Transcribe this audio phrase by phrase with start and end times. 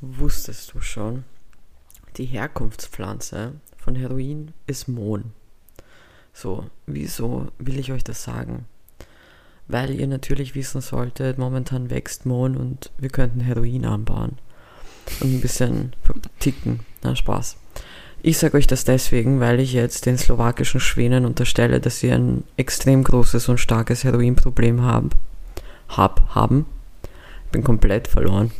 [0.00, 1.24] Wusstest du schon,
[2.16, 5.32] die Herkunftspflanze von Heroin ist Mohn.
[6.32, 8.66] So, wieso will ich euch das sagen?
[9.66, 14.38] Weil ihr natürlich wissen solltet, momentan wächst Mohn und wir könnten Heroin anbauen.
[15.20, 15.96] Und ein bisschen
[16.38, 16.80] ticken.
[17.02, 17.56] Na, Spaß.
[18.22, 22.44] Ich sage euch das deswegen, weil ich jetzt den slowakischen Schwänen unterstelle, dass sie ein
[22.56, 25.10] extrem großes und starkes Heroinproblem haben.
[25.88, 26.66] Hab, haben.
[27.50, 28.52] Bin komplett verloren.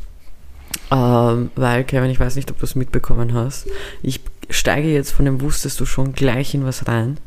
[0.91, 3.67] Ähm, weil, Kevin, ich weiß nicht, ob du es mitbekommen hast.
[4.03, 7.19] Ich steige jetzt von dem Wusstest du schon gleich in was rein,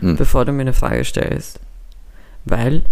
[0.00, 0.16] hm.
[0.16, 1.60] bevor du mir eine Frage stellst.
[2.44, 2.82] Weil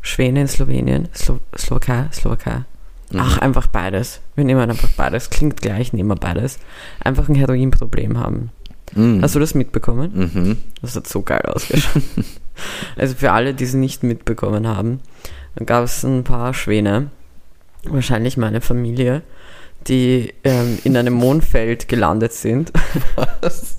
[0.00, 2.64] Schweden, Slowenien, Slo Slowakei, Slowakei.
[3.12, 3.20] Mhm.
[3.20, 4.20] Ach, einfach beides.
[4.34, 5.30] Wir nehmen einfach beides.
[5.30, 6.58] Klingt gleich, nehmen wir beides.
[7.00, 8.50] Einfach ein Heroinproblem haben.
[8.94, 9.22] Mhm.
[9.22, 10.12] Hast du das mitbekommen?
[10.14, 10.58] Mhm.
[10.80, 12.02] Das hat so geil ausgeschaut.
[12.96, 15.00] also für alle, die es nicht mitbekommen haben,
[15.54, 17.10] dann gab es ein paar Schwäne,
[17.84, 19.22] wahrscheinlich meine Familie,
[19.88, 22.72] die ähm, in einem Mondfeld gelandet sind.
[23.40, 23.78] Was?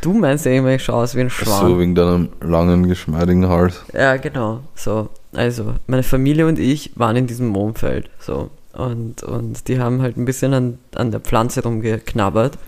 [0.00, 1.68] Du meinst ja immer, ich schaue aus wie ein Schwan.
[1.68, 3.84] So, wegen deinem langen, geschmeidigen Hals.
[3.92, 4.60] Ja, genau.
[4.74, 8.10] So, also, meine Familie und ich waren in diesem Mondfeld.
[8.18, 8.50] So.
[8.72, 12.58] Und, und die haben halt ein bisschen an, an der Pflanze rumgeknabbert.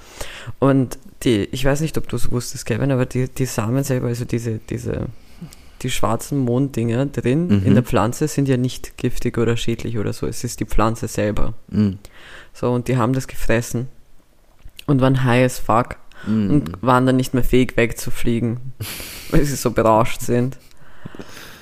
[0.60, 4.06] Und die, ich weiß nicht, ob du es wusstest, Kevin, aber die, die Samen selber,
[4.08, 5.06] also diese, diese
[5.82, 7.66] die schwarzen Monddinger drin mhm.
[7.66, 10.26] in der Pflanze sind ja nicht giftig oder schädlich oder so.
[10.26, 11.54] Es ist die Pflanze selber.
[11.68, 11.98] Mhm.
[12.58, 13.88] So, und die haben das gefressen
[14.86, 16.50] und waren high as fuck mhm.
[16.50, 18.72] und waren dann nicht mehr fähig wegzufliegen,
[19.30, 20.56] weil sie so berauscht sind.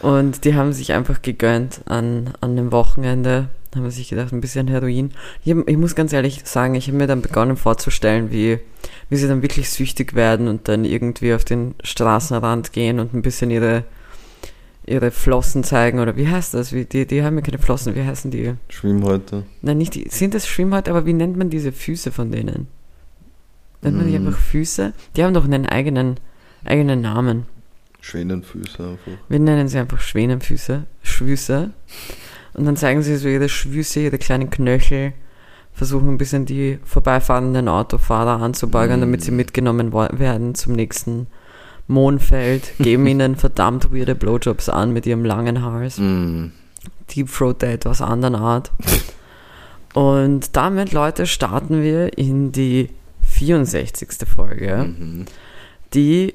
[0.02, 4.68] Und die haben sich einfach gegönnt an, an einem Wochenende, haben sich gedacht, ein bisschen
[4.68, 5.10] Heroin.
[5.44, 8.60] Ich, ich muss ganz ehrlich sagen, ich habe mir dann begonnen vorzustellen, wie,
[9.08, 13.22] wie sie dann wirklich süchtig werden und dann irgendwie auf den Straßenrand gehen und ein
[13.22, 13.82] bisschen ihre
[14.86, 16.72] ihre Flossen zeigen oder wie heißt das?
[16.72, 18.54] Wie, die, die haben ja keine Flossen, wie heißen die?
[18.68, 19.44] Schwimmhäute.
[19.62, 22.68] Nein, nicht die, sind das Schwimmhäute, aber wie nennt man diese Füße von denen?
[23.82, 24.26] Nennt man die mm.
[24.26, 24.92] einfach Füße?
[25.16, 26.20] Die haben doch einen eigenen,
[26.64, 27.46] eigenen Namen.
[28.00, 29.12] Schwänenfüße einfach.
[29.28, 31.70] Wir nennen sie einfach Schwänenfüße, Schwüße.
[32.54, 35.12] Und dann zeigen sie so ihre Schwüße, ihre kleinen Knöchel,
[35.72, 39.00] versuchen ein bisschen die vorbeifahrenden Autofahrer anzubeugen, mm.
[39.00, 41.26] damit sie mitgenommen werden zum nächsten
[41.86, 45.98] Mondfeld, geben ihnen verdammt weirde Blowjobs an mit ihrem langen Hals.
[45.98, 46.46] Mm.
[47.14, 48.72] Deep Throat der etwas anderen Art.
[49.94, 52.90] Und damit, Leute, starten wir in die
[53.22, 54.08] 64.
[54.26, 55.26] Folge, mhm.
[55.92, 56.34] die,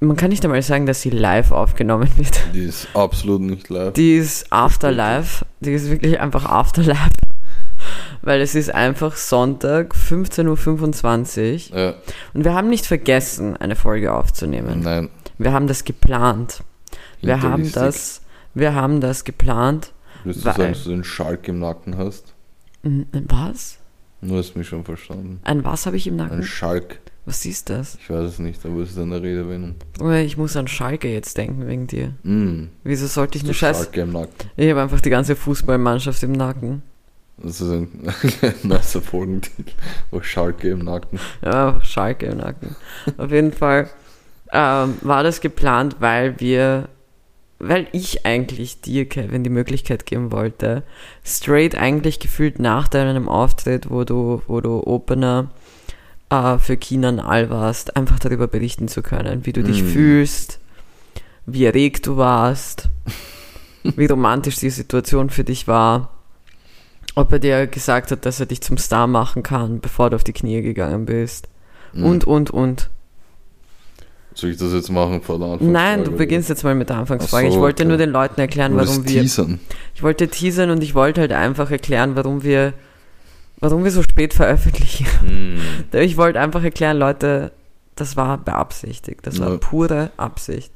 [0.00, 2.40] man kann nicht einmal sagen, dass sie live aufgenommen wird.
[2.52, 3.92] Die ist absolut nicht live.
[3.94, 5.44] Die ist Afterlife.
[5.60, 7.10] Die ist wirklich einfach Afterlife
[8.22, 11.78] weil es ist einfach Sonntag, 15.25 Uhr.
[11.78, 11.94] Ja.
[12.32, 14.80] Und wir haben nicht vergessen, eine Folge aufzunehmen.
[14.82, 15.10] Nein.
[15.38, 16.62] Wir haben das geplant.
[17.20, 18.22] Wir haben das,
[18.54, 19.92] wir haben das geplant.
[20.24, 22.34] Willst du sagen, dass du den Schalk im Nacken hast?
[22.82, 23.78] Was?
[24.20, 25.40] Du hast mich schon verstanden.
[25.44, 26.38] Ein was habe ich im Nacken?
[26.38, 27.00] Ein Schalk.
[27.26, 27.96] Was ist das?
[28.00, 29.76] Ich weiß es nicht, aber es ist eine Redewendung.
[30.24, 32.14] Ich muss an Schalke jetzt denken wegen dir.
[32.22, 32.68] Mm.
[32.82, 33.84] Wieso sollte ich eine Scheiße?
[33.84, 34.50] Schalke im Nacken.
[34.56, 36.82] Ich habe einfach die ganze Fußballmannschaft im Nacken.
[37.36, 37.88] Das ist ein
[38.62, 39.72] nicer Folgentitel.
[40.12, 41.18] Auch Schalke im Nacken.
[41.42, 42.76] Ja, Schalke im Nacken.
[43.18, 43.90] Auf jeden Fall
[44.52, 46.88] ähm, war das geplant, weil wir,
[47.58, 50.84] weil ich eigentlich dir, Kevin, die Möglichkeit geben wollte,
[51.24, 55.50] straight eigentlich gefühlt nach deinem Auftritt, wo du, wo du Opener
[56.30, 59.86] äh, für Kinan All warst, einfach darüber berichten zu können, wie du dich mm.
[59.86, 60.60] fühlst,
[61.46, 62.90] wie erregt du warst,
[63.82, 66.13] wie romantisch die Situation für dich war
[67.14, 70.24] ob er dir gesagt hat, dass er dich zum Star machen kann, bevor du auf
[70.24, 71.48] die Knie gegangen bist.
[71.92, 72.04] Mhm.
[72.04, 72.90] Und, und, und.
[74.34, 75.72] Soll ich das jetzt machen vor der Anfangsfrage?
[75.72, 77.48] Nein, du beginnst jetzt mal mit der Anfangsfrage.
[77.48, 77.88] So, ich wollte okay.
[77.88, 79.22] nur den Leuten erklären, warum wir.
[79.22, 79.60] Teasern.
[79.94, 82.72] Ich wollte teasern und ich wollte halt einfach erklären, warum wir,
[83.60, 85.06] warum wir so spät veröffentlichen.
[85.22, 85.60] Mm.
[85.98, 87.52] Ich wollte einfach erklären, Leute,
[87.94, 89.24] das war beabsichtigt.
[89.24, 89.56] Das war ja.
[89.58, 90.72] pure Absicht.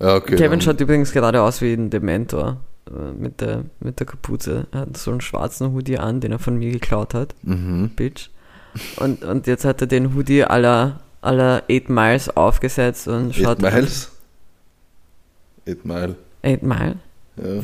[0.00, 2.60] Ja, okay, Kevin schaut übrigens gerade aus wie ein Dementor.
[2.90, 4.66] Äh, mit der, mit der Kapuze.
[4.72, 7.34] Er hat so einen schwarzen Hoodie an, den er von mir geklaut hat.
[7.42, 7.90] Mhm.
[7.96, 8.30] Bitch.
[8.96, 13.64] Und, und jetzt hat er den Hoodie aller aller 8 Miles aufgesetzt und schaut.
[13.64, 14.12] 8 Miles?
[15.68, 16.16] 8 Mile.
[16.42, 16.96] 8 Mile?
[17.36, 17.62] Ja.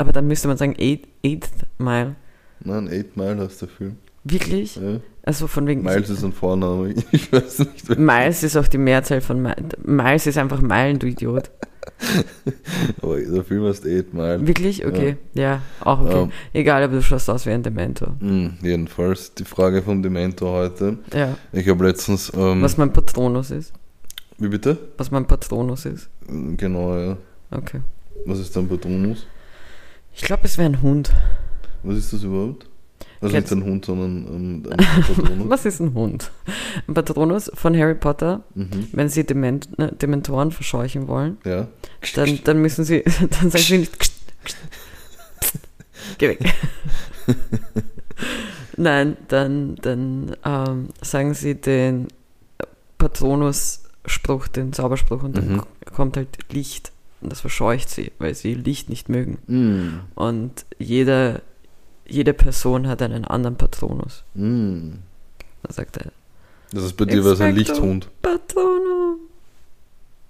[0.00, 1.00] Aber dann müsste man sagen 8
[1.78, 2.14] Mile.
[2.60, 3.98] Nein, 8 Mile heißt der Film.
[4.24, 4.76] Wirklich?
[4.76, 5.00] Ja.
[5.22, 5.82] Also von wegen.
[5.82, 6.94] Miles ist ein Vorname.
[7.12, 7.98] Ich weiß nicht.
[7.98, 9.56] Miles ist auch die Mehrzahl von Miles.
[9.82, 11.50] Miles ist einfach Meilen, du Idiot.
[13.02, 14.46] aber der Film heißt 8 Mile.
[14.46, 14.84] Wirklich?
[14.84, 15.16] Okay.
[15.34, 16.22] Ja, ja auch okay.
[16.22, 18.16] Um, Egal, aber du schaust aus wie ein Dementor.
[18.20, 20.98] Mh, jedenfalls die Frage vom Dementor heute.
[21.14, 21.36] Ja.
[21.52, 22.32] Ich habe letztens.
[22.34, 23.72] Ähm, Was mein Patronus ist.
[24.38, 24.78] Wie bitte?
[24.96, 26.08] Was mein Patronus ist.
[26.26, 27.16] Genau, ja.
[27.50, 27.80] Okay.
[28.26, 29.26] Was ist dein Patronus?
[30.14, 31.12] Ich glaube, es wäre ein Hund.
[31.82, 32.69] Was ist das überhaupt?
[33.22, 34.76] Also Kennst- nicht ein Hund, sondern ähm, ein
[35.16, 35.48] Patronus.
[35.50, 36.30] Was ist ein Hund?
[36.88, 38.88] Ein Patronus von Harry Potter, Mhm.
[38.92, 41.68] wenn sie Dement, ne, Dementoren verscheuchen wollen, Ja.
[42.14, 43.02] dann, dann müssen sie,
[43.40, 44.12] dann sagen sie nicht, "Kst,
[44.44, 44.56] kst,
[45.40, 45.58] pst,
[46.18, 46.40] geh weg.
[48.76, 52.08] Nein, dann, dann ähm, sagen sie den
[52.98, 55.62] Patronus-Spruch, den Zauberspruch und dann Mhm.
[55.92, 59.38] kommt halt Licht und das verscheucht sie, weil sie Licht nicht mögen.
[59.46, 60.00] Mm.
[60.18, 61.42] Und jede,
[62.10, 64.24] jede Person hat einen anderen Patronus.
[64.34, 64.92] Mm.
[65.62, 66.12] Dann sagt er,
[66.72, 67.54] Das ist bei dir war es ein.
[67.54, 68.08] Lichthund.
[68.22, 69.16] Patrono.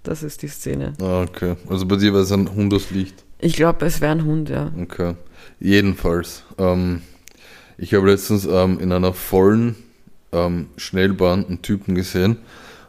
[0.03, 0.93] Das ist die Szene.
[1.01, 1.55] Ah, okay.
[1.69, 3.23] Also bei dir war es ein Hund aus Licht.
[3.39, 4.71] Ich glaube, es wäre ein Hund, ja.
[4.79, 5.15] Okay.
[5.59, 6.43] Jedenfalls.
[6.57, 7.01] Ähm,
[7.77, 9.75] ich habe letztens ähm, in einer vollen
[10.31, 12.37] ähm, Schnellbahn einen Typen gesehen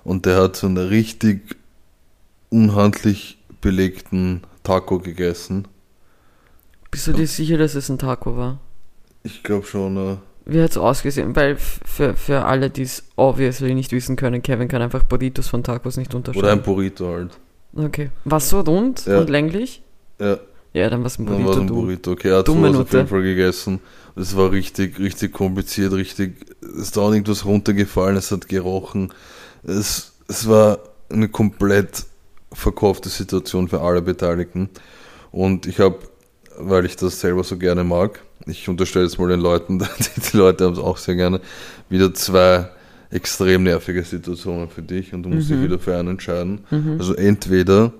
[0.04, 1.56] und der hat so einen richtig
[2.50, 5.66] unhandlich belegten Taco gegessen.
[6.90, 8.60] Bist du dir sicher, dass es ein Taco war?
[9.24, 9.96] Ich glaube schon.
[9.96, 10.16] Äh,
[10.46, 11.34] Wie hat es ausgesehen?
[11.36, 15.62] Weil für, für alle, die es obviously nicht wissen können, Kevin kann einfach Burritos von
[15.62, 16.62] Tacos nicht oder ein unterscheiden.
[16.62, 17.30] Burrito halt.
[17.74, 18.10] Okay.
[18.24, 19.20] War so rund Ja.
[19.20, 19.82] und länglich?
[20.18, 20.38] Ja,
[20.74, 21.66] Ja, dann war es ein dann war Burrito, es ein.
[21.74, 22.10] Burrito.
[22.12, 23.80] Okay, er hat sowas auf jeden Fall gegessen.
[24.14, 26.34] Es war richtig, richtig kompliziert, richtig.
[26.60, 29.12] Es ist da irgendwas runtergefallen, es hat gerochen.
[29.64, 32.04] Es, es war eine komplett
[32.52, 34.68] verkaufte Situation für alle Beteiligten.
[35.30, 35.98] Und ich habe,
[36.58, 39.78] weil ich das selber so gerne mag, ich unterstelle jetzt mal den Leuten,
[40.32, 41.40] die, Leute haben es auch sehr gerne,
[41.88, 42.68] wieder zwei
[43.10, 45.64] extrem nervige Situationen für dich und du musst dich Mhm.
[45.64, 46.60] wieder für einen entscheiden.
[46.70, 46.96] Mhm.
[46.98, 47.92] Also entweder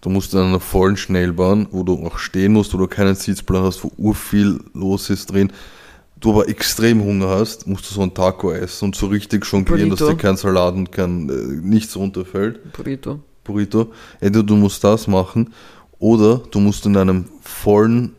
[0.00, 3.64] du musst in einer vollen Schnellbahn, wo du auch stehen musst, wo du keinen Sitzplan
[3.64, 5.52] hast, wo urviel los ist drin,
[6.18, 9.90] du aber extrem Hunger hast, musst du so ein Taco essen und so richtig jonglieren,
[9.90, 10.16] dass Burrito.
[10.16, 11.32] dir kein Salat und kein äh,
[11.62, 12.72] nichts runterfällt.
[12.72, 13.20] Burrito.
[13.44, 13.92] Burrito.
[14.20, 15.52] Entweder du musst das machen
[15.98, 18.15] oder du musst in einem vollen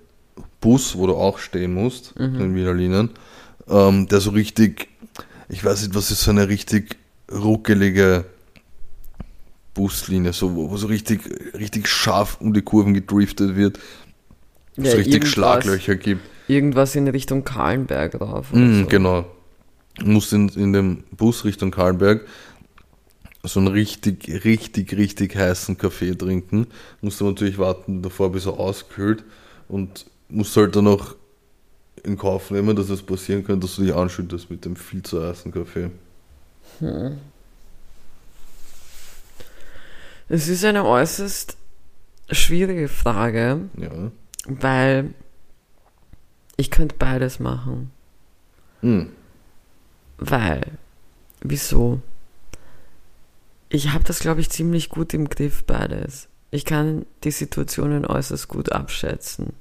[0.62, 2.42] Bus, wo du auch stehen musst, Mhm.
[2.42, 3.10] in Wiener Linien,
[3.70, 4.88] ähm, der so richtig,
[5.50, 6.98] ich weiß nicht, was ist so eine richtig
[7.32, 8.26] ruckelige
[9.74, 11.22] Buslinie, so, wo, wo so richtig,
[11.54, 13.78] richtig scharf um die Kurven gedriftet wird,
[14.76, 16.22] wo es Ja, richtig irgendwas- Schlaglöcher gibt.
[16.48, 18.52] Irgendwas in Richtung Kahlenberg drauf.
[18.54, 18.86] Mm, so.
[18.88, 19.26] Genau.
[20.04, 22.26] Musst in, in dem Bus Richtung Karlberg
[23.44, 26.68] so einen richtig, richtig, richtig heißen Kaffee trinken.
[27.02, 29.24] Musst du natürlich warten davor, bis er auskühlt
[29.68, 31.16] und musst halt dann auch
[32.04, 35.22] in Kauf nehmen, dass es passieren kann, dass du dich anschüttest mit dem viel zu
[35.26, 35.90] heißen Kaffee.
[40.30, 41.58] Es ist eine äußerst
[42.30, 44.12] schwierige Frage, Ja.
[44.46, 45.14] weil
[46.58, 47.92] ich könnte beides machen.
[48.82, 49.10] Hm.
[50.18, 50.64] Weil,
[51.42, 52.02] wieso?
[53.70, 56.28] Ich habe das, glaube ich, ziemlich gut im Griff, beides.
[56.52, 59.54] Ich kann die Situationen äußerst gut abschätzen.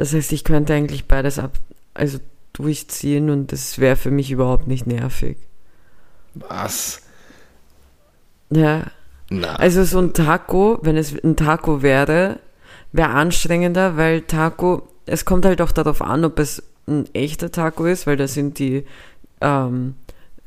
[0.00, 1.58] Das heißt, ich könnte eigentlich beides ab,
[1.92, 2.20] also
[2.54, 5.36] durchziehen und das wäre für mich überhaupt nicht nervig.
[6.34, 7.02] Was?
[8.50, 8.86] Ja,
[9.28, 9.56] Na.
[9.56, 12.38] also so ein Taco, wenn es ein Taco wäre,
[12.92, 17.84] wäre anstrengender, weil Taco, es kommt halt auch darauf an, ob es ein echter Taco
[17.84, 18.86] ist, weil da sind die,
[19.42, 19.96] ähm,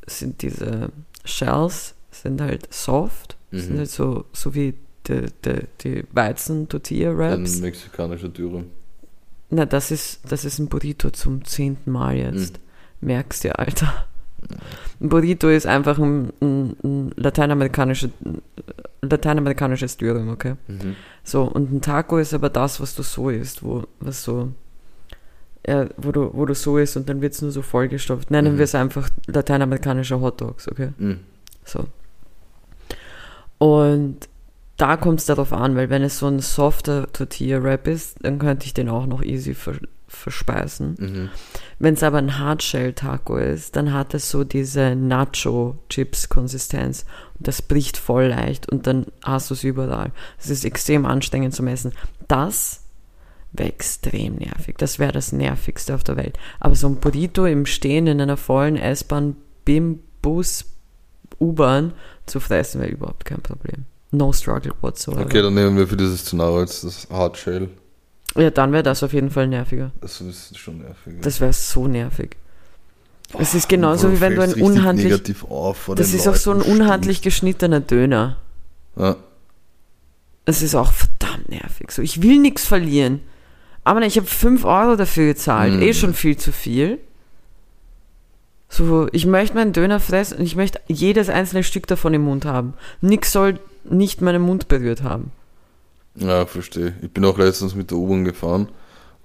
[0.04, 0.88] sind diese
[1.24, 3.78] Shells, sind halt soft, sind Mhm.
[3.78, 4.74] halt so, so wie
[5.06, 7.60] die, die, die Ein Weizen-Tortilla-Wraps.
[7.60, 8.64] mexikanischer Dürre.
[9.54, 12.58] Na, das ist, das ist ein Burrito zum zehnten Mal jetzt.
[13.00, 14.06] Merkst du, Alter.
[15.00, 18.10] Ein Burrito ist einfach ein, ein, ein lateinamerikanische,
[19.00, 20.56] lateinamerikanisches Dürüm, okay?
[20.66, 20.96] Mhm.
[21.22, 24.50] So, und ein Taco ist aber das, was du so isst, wo, was so,
[25.66, 28.30] ja, wo du, wo du so isst und dann wird es nur so vollgestopft.
[28.32, 28.58] Nennen Mhm.
[28.58, 30.88] wir es einfach lateinamerikanische Hotdogs, okay?
[30.98, 31.20] Mhm.
[31.64, 31.84] So.
[33.58, 34.28] Und
[34.76, 38.66] da kommt es darauf an, weil wenn es so ein softer Tortilla-Wrap ist, dann könnte
[38.66, 40.96] ich den auch noch easy vers verspeisen.
[40.98, 41.30] Mhm.
[41.80, 47.04] Wenn es aber ein Hardshell-Taco ist, dann hat es so diese Nacho-Chips-Konsistenz.
[47.36, 50.12] Und das bricht voll leicht und dann hast du es überall.
[50.38, 51.94] Es ist extrem anstrengend zum Essen.
[52.28, 52.84] Das
[53.52, 54.76] wäre extrem nervig.
[54.78, 56.38] Das wäre das Nervigste auf der Welt.
[56.60, 60.66] Aber so ein Burrito im Stehen in einer vollen S-Bahn, BIM, Bus,
[61.40, 61.92] U-Bahn
[62.26, 63.86] zu fressen, wäre überhaupt kein Problem.
[64.16, 65.22] No struggle whatsoever.
[65.22, 67.68] Okay, dann nehmen wir für dieses Szenario jetzt das Hardshell.
[68.36, 69.92] Ja, dann wäre das auf jeden Fall nerviger.
[70.00, 71.14] Das ist schon nervig.
[71.22, 72.36] Das wäre so nervig.
[73.38, 75.10] Es ist genauso Boah, wie wenn du ein unhandlich.
[75.10, 78.36] negativ auf vor Das ist auch so ein Leuten, unhandlich geschnittener Döner.
[78.96, 79.18] stimmt's.
[80.46, 81.90] Es ist auch verdammt nervig.
[81.90, 83.20] So, ich will nichts verlieren.
[83.82, 85.74] Aber ich habe 5 Euro dafür gezahlt.
[85.74, 85.82] Mhm.
[85.82, 86.98] Eh schon viel zu viel.
[88.68, 92.44] So, ich möchte meinen Döner fressen und ich möchte jedes einzelne Stück davon im Mund
[92.44, 92.74] haben.
[93.00, 95.30] Nix soll nicht meinen Mund berührt haben.
[96.16, 96.94] Ja, verstehe.
[97.02, 98.68] Ich bin auch letztens mit der U-Bahn gefahren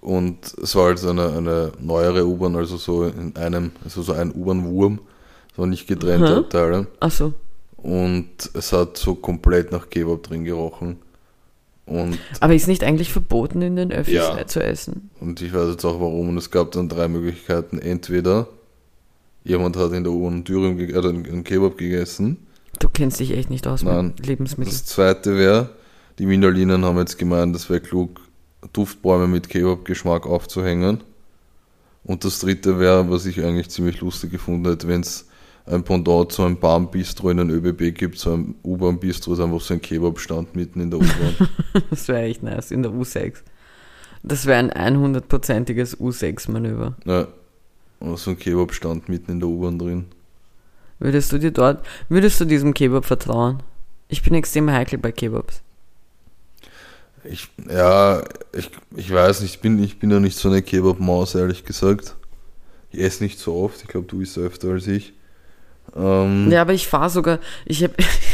[0.01, 4.13] Und es war halt so eine, eine neuere U-Bahn, also so in einem, also so
[4.13, 4.99] ein U-Bahn-Wurm,
[5.55, 6.37] so nicht getrennte Aha.
[6.39, 6.87] Abteile.
[6.99, 7.33] Ach so.
[7.77, 10.97] Und es hat so komplett nach Kebab drin gerochen.
[11.85, 14.45] Und, Aber ist nicht eigentlich verboten, in den Öffis Ja.
[14.47, 15.09] zu essen?
[15.21, 16.29] und ich weiß jetzt auch warum.
[16.29, 17.79] Und es gab dann drei Möglichkeiten.
[17.79, 18.47] Entweder
[19.43, 22.45] jemand hat in der U-Bahn ge- äh, einen Kebab gegessen.
[22.79, 24.07] Du kennst dich echt nicht aus Nein.
[24.07, 24.75] mit Lebensmitteln.
[24.75, 25.69] Das zweite wäre,
[26.17, 28.21] die Wiener Linien haben jetzt gemeint, es wäre klug,
[28.74, 31.03] Duftbäume mit Kebab-Geschmack aufzuhängen.
[32.03, 35.27] Und das dritte wäre, was ich eigentlich ziemlich lustig gefunden hätte, wenn es
[35.65, 39.74] ein Pendant zu einem Bahn-Bistro in den ÖBB gibt, so ein U-Bahn-Bistro ist einfach so
[39.75, 41.50] ein Kebab-Stand mitten in der U-Bahn.
[41.89, 43.36] Das wäre echt nice, in der U6.
[44.24, 46.95] Das wäre ein 100%iges U6-Manöver.
[47.05, 47.27] ja.
[48.15, 50.05] So ein Kebab-Stand mitten in der U-Bahn drin.
[50.99, 53.63] Würdest du dir dort, würdest du diesem Kebab vertrauen?
[54.07, 55.61] Ich bin extrem heikel bei Kebabs.
[57.23, 61.35] Ich, ja, ich, ich weiß nicht, ich bin, ich bin ja nicht so eine Kebab-Maus,
[61.35, 62.15] ehrlich gesagt.
[62.91, 65.13] Ich esse nicht so oft, ich glaube, du isst öfter als ich.
[65.95, 67.93] Ähm, Ja, aber ich fahre sogar, ich habe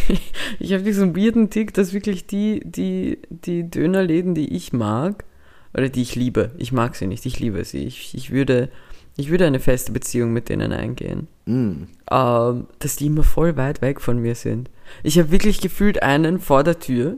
[0.59, 5.25] ich hab diesen weirden Tick, dass wirklich die, die, die Dönerläden, die ich mag,
[5.73, 7.85] oder die ich liebe, ich mag sie nicht, ich liebe sie.
[7.85, 8.69] Ich, ich, würde,
[9.17, 11.27] ich würde eine feste Beziehung mit denen eingehen.
[11.45, 11.87] mh.
[12.11, 14.69] ähm, dass die immer voll weit weg von mir sind.
[15.03, 17.17] Ich habe wirklich gefühlt einen vor der Tür.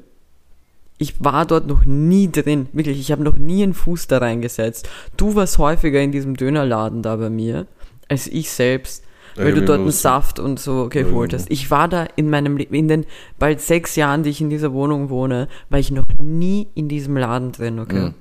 [0.99, 2.67] Ich war dort noch nie drin.
[2.73, 4.89] Wirklich, ich habe noch nie einen Fuß da reingesetzt.
[5.15, 7.67] Du warst häufiger in diesem Dönerladen da bei mir,
[8.07, 9.03] als ich selbst,
[9.35, 11.41] weil du dort einen Saft und so geholt genau.
[11.41, 11.51] hast.
[11.51, 13.05] Ich war da in meinem Leben, in den
[13.37, 17.15] bald sechs Jahren, die ich in dieser Wohnung wohne, war ich noch nie in diesem
[17.15, 17.99] Laden drin, okay?
[17.99, 18.13] Mhm.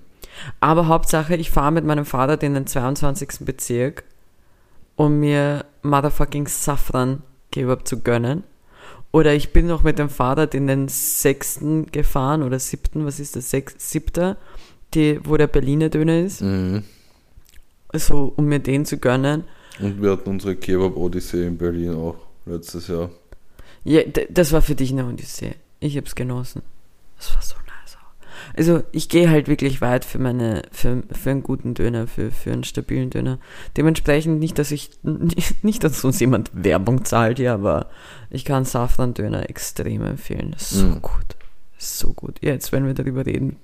[0.60, 3.40] Aber Hauptsache, ich fahre mit meinem Vater in den 22.
[3.44, 4.04] Bezirk,
[4.96, 8.44] um mir motherfucking Safran Kebab zu gönnen.
[9.12, 13.34] Oder ich bin noch mit dem Fahrrad in den sechsten gefahren oder siebten, was ist
[13.36, 14.36] das, Sech, siebter,
[14.94, 16.82] die, wo der Berliner Döner ist, Mhm.
[17.94, 19.44] so um mir den zu gönnen.
[19.80, 23.10] Und wir hatten unsere Kebab-Odyssee in Berlin auch letztes Jahr.
[23.84, 25.54] Ja, das war für dich eine Odyssee.
[25.80, 26.62] Ich hab's genossen.
[27.16, 27.54] Das war so.
[28.56, 32.52] Also ich gehe halt wirklich weit für meine, für, für einen guten Döner, für, für
[32.52, 33.38] einen stabilen Döner.
[33.76, 34.90] Dementsprechend nicht, dass ich,
[35.62, 37.86] nicht, dass uns jemand Werbung zahlt, ja, aber
[38.30, 40.54] ich kann Safran Döner extrem empfehlen.
[40.58, 41.02] So Mhm.
[41.02, 41.36] gut.
[41.78, 42.38] So gut.
[42.42, 43.56] Ja, jetzt, wenn wir darüber reden,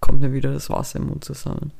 [0.00, 1.72] kommt mir wieder das Wasser im Mund zusammen.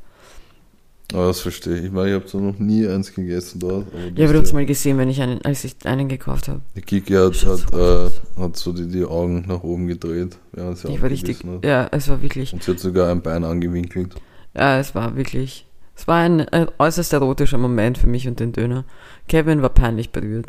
[1.13, 1.85] Aber das verstehe ich.
[1.85, 3.87] Ich meine, ich habe zwar noch nie eins gegessen dort.
[3.93, 6.61] Aber Ja, aber du hast mal gesehen, wenn ich einen, als ich einen gekauft habe.
[6.77, 10.37] Die Kiki hat, so hat, gut äh, hat so die, die Augen nach oben gedreht,
[10.53, 11.65] während sie Ich war richtig, hat.
[11.65, 14.15] ja, es war wirklich, Und sie hat sogar ein Bein angewinkelt.
[14.55, 15.67] Ja, es war wirklich.
[15.95, 18.85] Es war ein, ein äußerst erotischer Moment für mich und den Döner.
[19.29, 20.47] Kevin war peinlich berührt.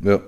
[0.00, 0.20] Ja,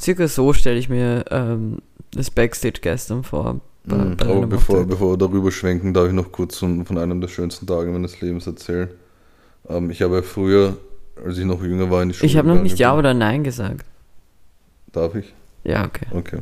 [0.00, 1.78] Circa so stelle ich mir ähm,
[2.12, 3.60] das Backstage gestern vor.
[3.84, 4.16] Bei, mhm.
[4.16, 7.28] bei aber bevor, bevor wir darüber schwenken, darf ich noch kurz von, von einem der
[7.28, 8.88] schönsten Tage meines Lebens erzählen.
[9.68, 10.76] Ähm, ich habe ja früher,
[11.24, 13.44] als ich noch jünger war, in die Schule Ich habe noch nicht Ja oder Nein
[13.44, 13.84] gesagt.
[14.92, 15.32] Darf ich?
[15.64, 16.06] Ja, okay.
[16.10, 16.38] Okay.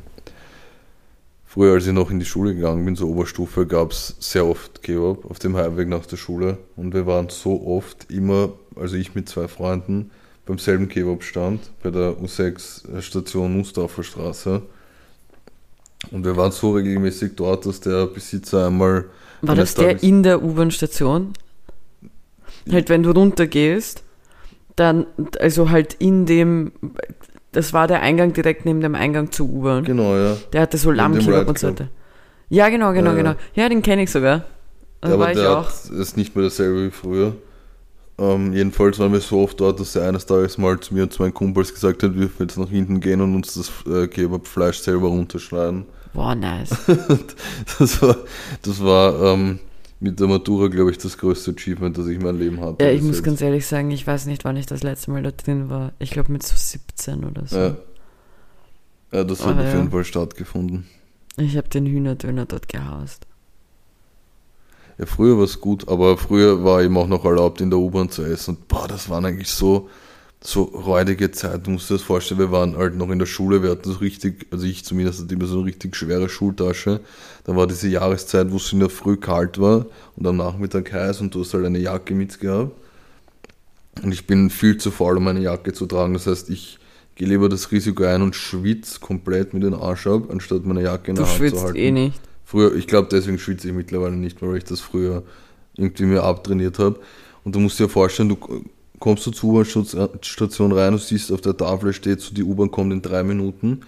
[1.45, 4.83] Früher, als ich noch in die Schule gegangen bin, zur Oberstufe, gab es sehr oft
[4.83, 6.59] Kebab auf dem Heimweg nach der Schule.
[6.77, 10.13] Und wir waren so oft immer, also ich mit zwei Freunden,
[10.47, 14.63] beim selben Kebabstand bei der U6 Station Nussdorfer Straße.
[16.11, 19.07] Und wir waren so regelmäßig dort, dass der Besitzer einmal.
[19.43, 21.33] War das der in der U-Bahn-Station?
[22.71, 24.03] Halt, wenn du runtergehst,
[24.77, 25.07] dann,
[25.39, 26.73] also halt in dem,
[27.53, 29.85] das war der Eingang direkt neben dem Eingang zur U-Bahn.
[29.85, 30.37] Genau, ja.
[30.53, 31.89] Der hatte so Lammkebab und so weiter.
[32.49, 33.35] Ja, genau, genau, Ja, genau.
[33.55, 34.45] Ja, den kenne ich sogar.
[35.03, 35.67] Ja, war aber ich der auch.
[35.67, 37.35] hat, ist nicht mehr dasselbe wie früher.
[38.19, 41.13] Ähm, jedenfalls waren wir so oft dort, dass er eines Tages mal zu mir und
[41.13, 44.09] zu meinen Kumpels gesagt hat, wir dürfen jetzt nach hinten gehen und uns das äh,
[44.09, 45.87] Kebabfleisch selber runterschneiden.
[46.13, 46.71] Boah, nice.
[47.79, 48.17] Das war,
[48.63, 49.59] das war ähm,
[50.01, 52.85] mit der Matura, glaube ich, das größte Achievement, das ich in meinem Leben hatte.
[52.85, 53.25] Ja, ich muss jetzt.
[53.25, 55.93] ganz ehrlich sagen, ich weiß nicht, wann ich das letzte Mal da drin war.
[55.99, 57.57] Ich glaube mit so 17 oder so.
[57.57, 57.77] Ja.
[59.13, 59.77] ja, das hat Aber auf ja.
[59.77, 60.87] jeden Fall stattgefunden.
[61.37, 63.27] Ich habe den Hühnerdöner dort gehaust.
[64.99, 68.11] Ja, früher war es gut, aber früher war eben auch noch erlaubt, in der U-Bahn
[68.11, 68.57] zu essen.
[68.57, 69.89] Und boah, das waren eigentlich so,
[70.43, 71.65] so räudige Zeiten.
[71.65, 73.99] Du musst dir das vorstellen, wir waren halt noch in der Schule, wir hatten so
[73.99, 77.01] richtig, also ich zumindest hatte immer so eine richtig schwere Schultasche.
[77.45, 81.21] Dann war diese Jahreszeit, wo es in der Früh kalt war und am Nachmittag heiß
[81.21, 82.73] und du hast halt eine Jacke mitgehabt.
[84.03, 86.15] Und ich bin viel zu faul, um eine Jacke zu tragen.
[86.15, 86.79] Das heißt, ich
[87.17, 91.11] gehe lieber das Risiko ein und schwitze komplett mit den Arsch ab, anstatt meine Jacke
[91.11, 91.77] in Du der Hand zu schwitzt halten.
[91.77, 92.21] eh nicht.
[92.47, 95.23] Früher, ich glaube, deswegen schwitze ich mittlerweile nicht mehr, weil ich das früher
[95.77, 96.99] irgendwie mir abtrainiert habe.
[97.45, 98.39] Und du musst dir vorstellen, du
[99.01, 102.93] kommst du zur U-Bahn-Station rein und siehst, auf der Tafel steht so, die U-Bahn kommt
[102.93, 103.81] in drei Minuten.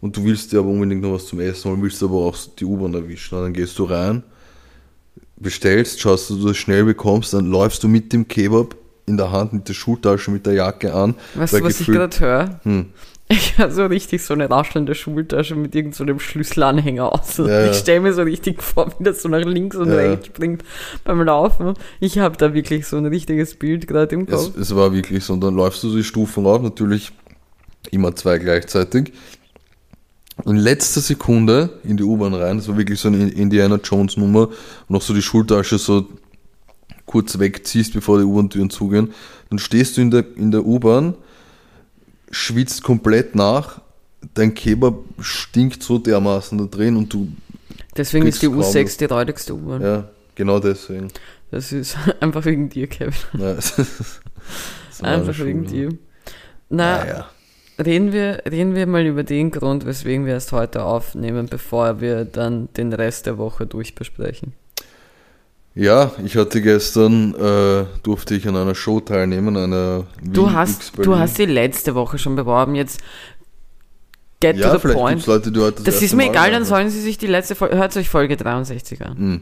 [0.00, 2.64] Und du willst dir aber unbedingt noch was zum Essen holen, willst aber auch die
[2.64, 3.36] U-Bahn erwischen.
[3.36, 4.22] Und dann gehst du rein,
[5.36, 9.30] bestellst, schaust, dass du das schnell bekommst, dann läufst du mit dem Kebab in der
[9.30, 11.16] Hand, mit der Schultasche, mit der Jacke an.
[11.34, 12.60] Weißt du, was ich gerade höre?
[12.62, 12.86] Hm.
[13.32, 17.36] Ich habe so richtig so eine raschelnde Schultasche mit irgendeinem so Schlüsselanhänger aus.
[17.36, 17.70] Ja.
[17.70, 19.94] Ich stelle mir so richtig vor, wie das so nach links und Ja.
[19.94, 20.64] rechts springt
[21.04, 21.74] beim Laufen.
[22.00, 24.56] Ich habe da wirklich so ein richtiges Bild gerade im Es, Kopf.
[24.58, 25.34] es war wirklich so.
[25.34, 27.12] Und dann läufst du die Stufen rauf, natürlich
[27.92, 29.12] immer zwei gleichzeitig.
[30.44, 34.48] In letzter Sekunde in die U-Bahn rein, das war wirklich so eine Indiana Jones Nummer,
[34.88, 36.06] noch so die Schultasche so
[37.06, 39.12] kurz wegziehst, bevor die U-Bahn-Türen zugehen.
[39.50, 41.14] Dann stehst du in der, in der U-Bahn,
[42.30, 43.80] schwitzt komplett nach,
[44.34, 47.28] dein Kebab stinkt so dermaßen da drin und du,
[47.96, 49.82] Deswegen ist die kriegst kaum U6 die räudigste U-Bahn.
[49.82, 51.08] ja, genau deswegen.
[51.50, 53.14] Das ist einfach wegen dir, Kevin.
[53.38, 53.90] Ja, das
[55.00, 55.88] war eine Einfach wegen dir.
[56.68, 57.30] Na, Naja.
[57.84, 62.24] reden, wir, reden wir mal über den Grund, weswegen wir erst heute aufnehmen, bevor wir
[62.24, 64.52] dann den Rest der Woche durchbesprechen.
[65.74, 71.16] Ja, ich hatte gestern, äh, durfte ich an einer Show teilnehmen, einer Du hast, du
[71.16, 73.00] hast die letzte Woche schon beworben, jetzt
[74.40, 75.24] get ja, to the point.
[75.26, 77.96] Leute, das, Das ist mir Mal egal, dann sollen sie sich die letzte Folge, hört
[77.96, 79.16] euch Folge 63 an.
[79.16, 79.40] Hm,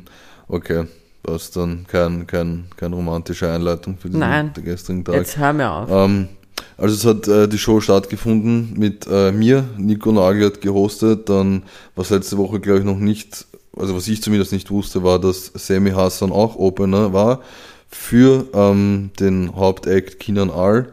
[0.48, 0.84] okay,
[1.22, 4.52] das ist dann kein, kein, keine romantische Einleitung für den Nein.
[4.54, 5.14] gestrigen Tag.
[5.14, 5.88] Jetzt hör mir auf.
[5.90, 6.28] Ähm,
[6.76, 11.62] also es hat äh, die Show stattgefunden mit äh, mir, Nico Nagel hat gehostet, dann
[11.94, 13.46] was letzte Woche glaube ich noch nicht,
[13.78, 17.42] also was ich zumindest nicht wusste, war, dass Sammy Hassan auch Opener war
[17.88, 20.92] für ähm, den Hauptact Kinan Al.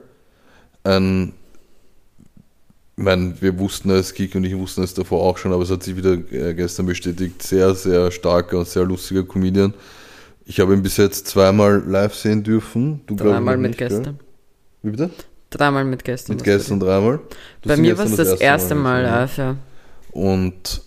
[0.83, 1.33] Ein,
[2.97, 5.69] ich meine, wir wussten es, Kik und ich wussten es davor auch schon, aber es
[5.69, 9.73] hat sich wieder äh, gestern bestätigt, sehr, sehr starker und sehr lustiger Comedian.
[10.45, 13.01] Ich habe ihn bis jetzt zweimal live sehen dürfen.
[13.07, 13.89] Du Dreimal mit nicht, gell?
[13.89, 14.19] Gästen.
[14.83, 15.09] Wie bitte?
[15.49, 16.33] Dreimal mit Gästen.
[16.33, 17.19] Mit Gästen dreimal.
[17.61, 17.69] Du.
[17.69, 19.55] Bei mir war es gestern das erste Mal gesehen, live, ja.
[20.11, 20.81] Und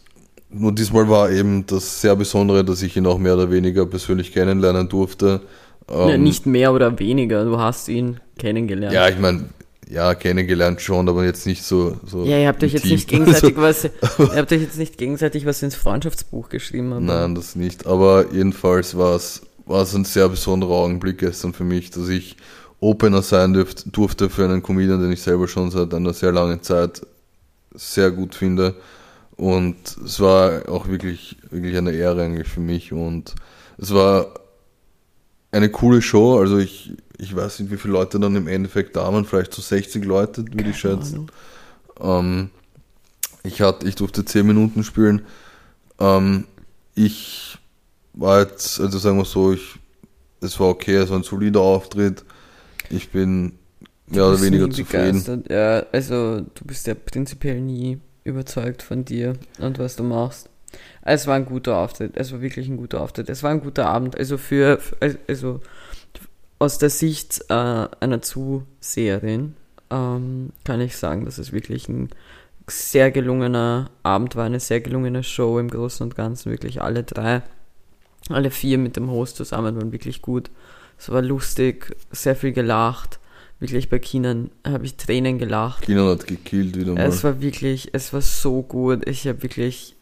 [0.50, 4.33] nur diesmal war eben das sehr Besondere, dass ich ihn auch mehr oder weniger persönlich
[4.33, 5.43] kennenlernen durfte.
[5.88, 6.11] ja.
[6.11, 8.95] Ähm, Nicht mehr oder weniger, du hast ihn kennengelernt.
[8.95, 9.45] Ja, ich meine,
[9.90, 11.97] ja, kennengelernt schon, aber jetzt nicht so.
[12.07, 13.91] so Ja, ihr habt euch jetzt nicht gegenseitig was, ihr
[14.37, 16.93] habt euch jetzt nicht gegenseitig was ins Freundschaftsbuch geschrieben.
[16.93, 17.87] Aber Nein, das nicht.
[17.87, 22.37] Aber jedenfalls war es, war es ein sehr besonderer Augenblick gestern für mich, dass ich
[22.80, 26.63] Opener sein dürft, durfte für einen Comedian, den ich selber schon seit einer sehr langen
[26.63, 27.02] Zeit
[27.75, 28.75] sehr gut finde.
[29.39, 32.93] Und es war auch wirklich, wirklich eine Ehre eigentlich für mich.
[32.93, 33.37] Und
[33.79, 34.35] es war
[35.53, 36.41] eine coole Show.
[36.41, 39.25] Also ich, ich weiß nicht, wie viele Leute dann im Endeffekt da waren.
[39.25, 41.31] Vielleicht so 60 Leute, würde ich Keine schätzen.
[42.01, 42.27] Ahnung.
[42.27, 42.51] Ähm,
[43.45, 45.23] ich, hatte, ich durfte 10 Minuten spielen.
[46.01, 46.45] Ähm,
[46.97, 47.59] ich
[48.15, 49.77] war jetzt, also sagen wir so, ich,
[50.41, 52.25] es war okay, es war ein solider Auftritt.
[52.91, 53.53] Ich bin
[54.09, 55.23] mehr oder weniger zufrieden.
[55.23, 55.49] begeistert.
[55.49, 60.49] Ja, also du bist ja prinzipiell nie überzeugt von dir und was du machst.
[61.02, 62.12] Es war ein guter Auftritt.
[62.14, 63.28] Es war wirklich ein guter Auftritt.
[63.28, 64.17] Es war ein guter Abend.
[64.17, 64.78] Also für,
[65.26, 65.60] also
[66.58, 69.54] aus der Sicht äh, einer Zuseherin
[69.91, 72.10] ähm, kann ich sagen, dass es wirklich ein
[72.67, 76.50] sehr gelungener Abend war, eine sehr gelungene Show im Großen und Ganzen.
[76.50, 77.43] Wirklich alle drei,
[78.28, 80.50] alle vier mit dem Host zusammen waren wirklich gut.
[80.99, 83.21] Es war lustig, sehr viel gelacht.
[83.60, 85.82] Wirklich bei Kinan habe ich Tränen gelacht.
[85.82, 87.06] Kinan hat gekillt wieder mal.
[87.06, 89.06] Es war wirklich, es war so gut.
[89.08, 89.97] Ich habe wirklich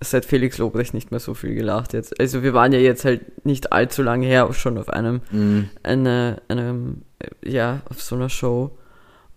[0.00, 2.18] seit Felix Lobrecht nicht mehr so viel gelacht jetzt.
[2.20, 5.70] Also wir waren ja jetzt halt nicht allzu lange her schon auf einem, Mhm.
[5.82, 8.70] eine, einem, äh, ja, auf so einer Show.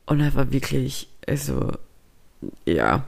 [0.05, 1.71] Und er war wirklich, also,
[2.65, 3.03] ja,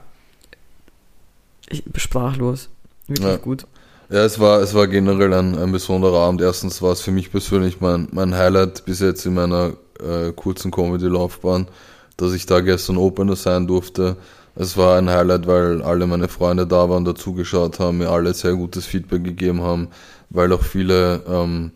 [1.68, 2.68] ich, sprachlos.
[3.06, 3.36] Wirklich Ja.
[3.36, 3.66] gut.
[4.10, 6.40] Ja, es war, es war generell ein, ein besonderer Abend.
[6.40, 10.72] Erstens war es für mich persönlich mein, mein Highlight bis jetzt in meiner äh, kurzen
[10.72, 11.68] Comedy-Laufbahn,
[12.16, 14.16] dass ich da gestern Opener sein durfte.
[14.56, 18.54] Es war ein Highlight, weil alle meine Freunde da waren, dazugeschaut haben, mir alle sehr
[18.54, 19.88] gutes Feedback gegeben haben,
[20.28, 21.70] weil auch viele ähm,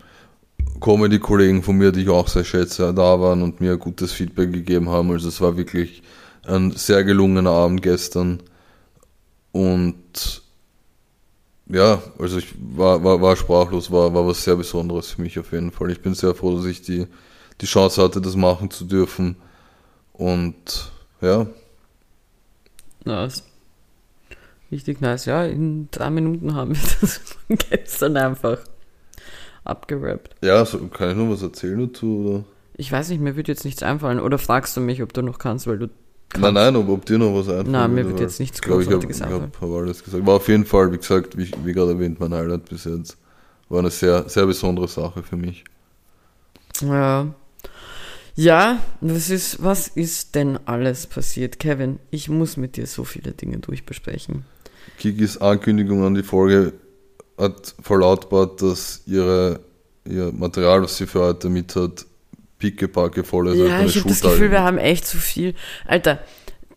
[0.81, 4.89] Comedy-Kollegen von mir, die ich auch sehr schätze, da waren und mir gutes Feedback gegeben
[4.89, 5.13] haben.
[5.13, 6.03] Also es war wirklich
[6.45, 8.43] ein sehr gelungener Abend gestern.
[9.53, 10.43] Und
[11.67, 15.53] ja, also ich war, war, war sprachlos, war, war was sehr Besonderes für mich auf
[15.53, 15.91] jeden Fall.
[15.91, 17.07] Ich bin sehr froh, dass ich die,
[17.61, 19.37] die Chance hatte, das machen zu dürfen.
[20.13, 21.47] Und ja,
[23.05, 23.45] Nice.
[24.73, 25.27] Richtig nice.
[25.27, 27.21] Ja, in drei Minuten haben wir das
[27.71, 28.59] gestern einfach
[29.65, 30.35] abgerappt.
[30.43, 32.25] ja, so, kann ich noch was erzählen dazu?
[32.25, 32.45] Oder?
[32.77, 34.21] Ich weiß nicht, mir wird jetzt nichts einfallen.
[34.21, 35.89] Oder fragst du mich, ob du noch kannst, weil du.
[36.39, 37.69] Nein, nein, ob, ob dir noch was einfällt.
[37.69, 39.73] Nein, mir wird jetzt nichts Ich glaube, ich habe Großartiges hab, einfallen.
[39.73, 40.27] hab alles gesagt.
[40.27, 43.17] War auf jeden Fall, wie gesagt, wie, wie gerade erwähnt, mein Highlight bis jetzt.
[43.69, 45.65] War eine sehr, sehr besondere Sache für mich.
[46.81, 47.35] Ja.
[48.37, 51.61] Ja, was ist, was ist denn alles passiert?
[51.61, 54.45] Kevin, ich muss mit dir so viele Dinge durchbesprechen.
[54.99, 56.73] Kikis Ankündigung an die Folge
[57.39, 59.61] hat verlautbart, dass ihre,
[60.05, 62.07] ihr Material, was sie für heute mit hat,
[62.59, 63.59] pickepacke voll ist.
[63.59, 65.55] Ja, ich habe das Gefühl, wir haben echt zu viel.
[65.87, 66.21] Alter,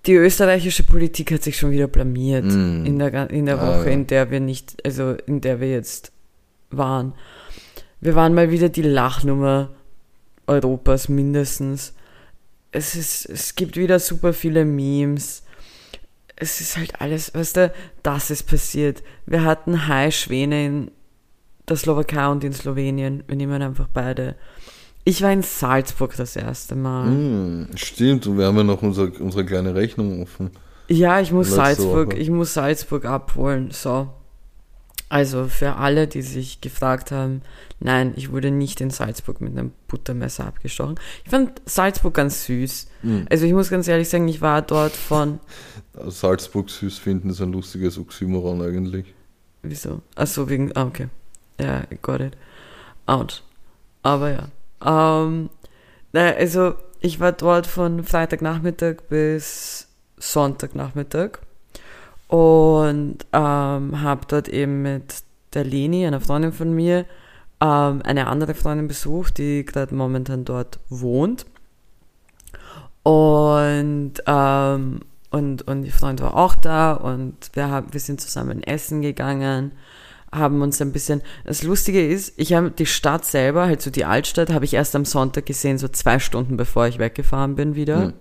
[0.06, 2.86] die österreichische Politik hat sich schon wieder blamiert Mm.
[2.86, 3.92] in der, in der Ah, Woche, ja.
[3.94, 6.12] in der wir nicht, also in der wir jetzt
[6.70, 7.14] waren.
[8.00, 9.70] Wir waren mal wieder die Lachnummer
[10.46, 11.94] Europas mindestens.
[12.72, 15.44] Es ist, es gibt wieder super viele Memes.
[16.36, 19.02] Es ist halt alles, weißt du, das ist passiert.
[19.26, 20.92] Wir hatten Haischwäne in
[21.68, 23.24] der Slowakei und in Slowenien.
[23.28, 24.36] Wir nehmen einfach beide.
[25.08, 27.06] Ich war in Salzburg das erste Mal.
[27.06, 30.52] Mm, stimmt, und wir haben ja noch unsere, unsere kleine Rechnung offen.
[30.90, 32.18] Ja, ich muss Letzte Salzburg, Woche.
[32.18, 33.72] ich muss Salzburg abholen.
[33.72, 34.10] So.
[35.08, 37.42] Also für alle, die sich gefragt haben,
[37.80, 40.96] nein, ich wurde nicht in Salzburg mit einem Buttermesser abgestochen.
[41.24, 42.90] Ich fand Salzburg ganz süß.
[43.04, 43.20] Mm.
[43.30, 45.40] Also ich muss ganz ehrlich sagen, ich war dort von,
[46.06, 49.06] Salzburg süß finden ist ein lustiges Oxymoron eigentlich.
[49.64, 50.02] wieso?
[50.16, 51.08] Achso, wegen, ah, okay.
[51.62, 52.36] Ja, I got it.
[53.06, 53.42] Out.
[54.04, 54.50] Aber ja.
[54.86, 55.50] Ähm,
[56.14, 59.88] naja, also ich war dort von Freitagnachmittag bis
[60.18, 61.40] Sonntagnachmittag
[62.28, 67.06] und ähm, habe dort eben mit der Leni, einer Freundin von mir,
[67.62, 71.46] ähm, eine andere Freundin besucht, die gerade momentan dort wohnt.
[73.04, 75.00] Und, ähm,
[75.32, 79.72] und, und die Freundin war auch da und wir, haben, wir sind zusammen essen gegangen,
[80.32, 81.22] haben uns ein bisschen.
[81.46, 84.96] Das Lustige ist, ich habe die Stadt selber, halt so die Altstadt, habe ich erst
[84.96, 88.06] am Sonntag gesehen, so zwei Stunden bevor ich weggefahren bin wieder.
[88.06, 88.14] Hm.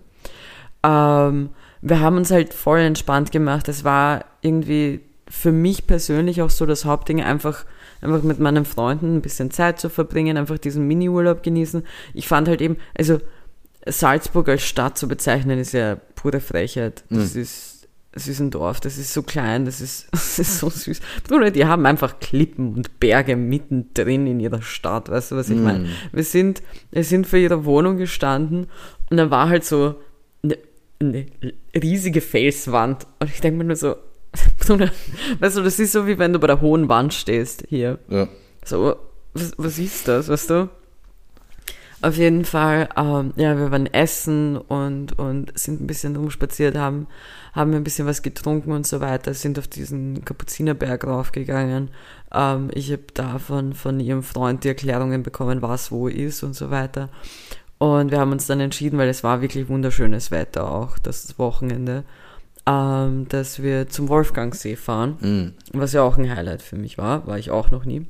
[0.82, 1.50] Ähm,
[1.82, 3.68] wir haben uns halt voll entspannt gemacht.
[3.68, 7.64] Es war irgendwie für mich persönlich auch so das Hauptding, einfach,
[8.00, 11.84] einfach mit meinen Freunden ein bisschen Zeit zu verbringen, einfach diesen Mini-Urlaub genießen.
[12.14, 13.18] Ich fand halt eben, also
[13.86, 17.04] Salzburg als Stadt zu bezeichnen, ist ja pure Frechheit.
[17.10, 17.75] Das ist,
[18.16, 21.00] das ist ein Dorf, das ist so klein, das ist, das ist so süß.
[21.28, 25.58] Bruder, die haben einfach Klippen und Berge mittendrin in ihrer Stadt, weißt du, was ich
[25.58, 25.90] meine?
[26.12, 28.68] Wir sind, wir sind vor ihrer Wohnung gestanden
[29.10, 29.96] und da war halt so
[30.42, 30.56] eine,
[30.98, 31.26] eine
[31.74, 33.96] riesige Felswand und ich denke mir nur so,
[34.66, 34.90] Bruder,
[35.40, 37.98] weißt du, das ist so wie wenn du bei der hohen Wand stehst hier.
[38.08, 38.28] Ja.
[38.64, 38.96] So,
[39.34, 40.70] was, was ist das, weißt du?
[42.02, 47.06] Auf jeden Fall, ähm, ja, wir waren essen und, und sind ein bisschen rumspaziert, haben,
[47.54, 51.90] haben ein bisschen was getrunken und so weiter, sind auf diesen Kapuzinerberg raufgegangen.
[52.34, 56.54] Ähm, ich habe da von, von ihrem Freund die Erklärungen bekommen, was wo ist und
[56.54, 57.08] so weiter.
[57.78, 62.04] Und wir haben uns dann entschieden, weil es war wirklich wunderschönes Wetter auch, das Wochenende,
[62.66, 65.54] ähm, dass wir zum Wolfgangsee fahren.
[65.72, 65.78] Mm.
[65.78, 68.06] Was ja auch ein Highlight für mich war, war ich auch noch nie.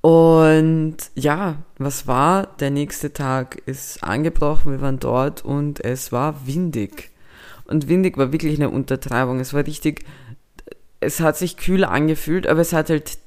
[0.00, 2.46] Und ja, was war?
[2.58, 7.10] Der nächste Tag ist angebrochen, wir waren dort und es war windig.
[7.64, 9.40] Und windig war wirklich eine Untertreibung.
[9.40, 10.04] Es war richtig,
[11.00, 13.18] es hat sich kühl angefühlt, aber es hat halt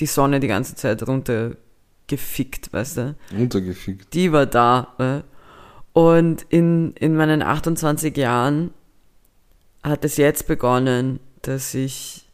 [0.00, 3.14] die Sonne die ganze Zeit runtergefickt, weißt du?
[3.32, 4.12] Runtergefickt.
[4.12, 4.94] die war da.
[4.98, 5.24] Ne?
[5.92, 8.74] Und in, in meinen 28 Jahren
[9.82, 12.25] hat es jetzt begonnen, dass ich,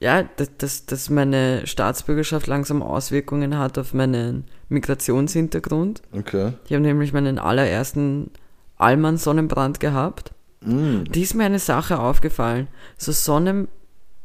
[0.00, 6.02] ja, dass, dass, dass meine Staatsbürgerschaft langsam Auswirkungen hat auf meinen Migrationshintergrund.
[6.12, 6.52] Okay.
[6.66, 8.30] Ich habe nämlich meinen allerersten
[8.76, 10.32] Allmann-Sonnenbrand gehabt.
[10.60, 11.04] Mm.
[11.04, 12.68] Die ist mir eine Sache aufgefallen.
[12.96, 13.68] So, Sonnen,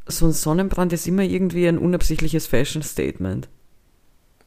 [0.06, 3.50] so ein Sonnenbrand ist immer irgendwie ein unabsichtliches Fashion-Statement.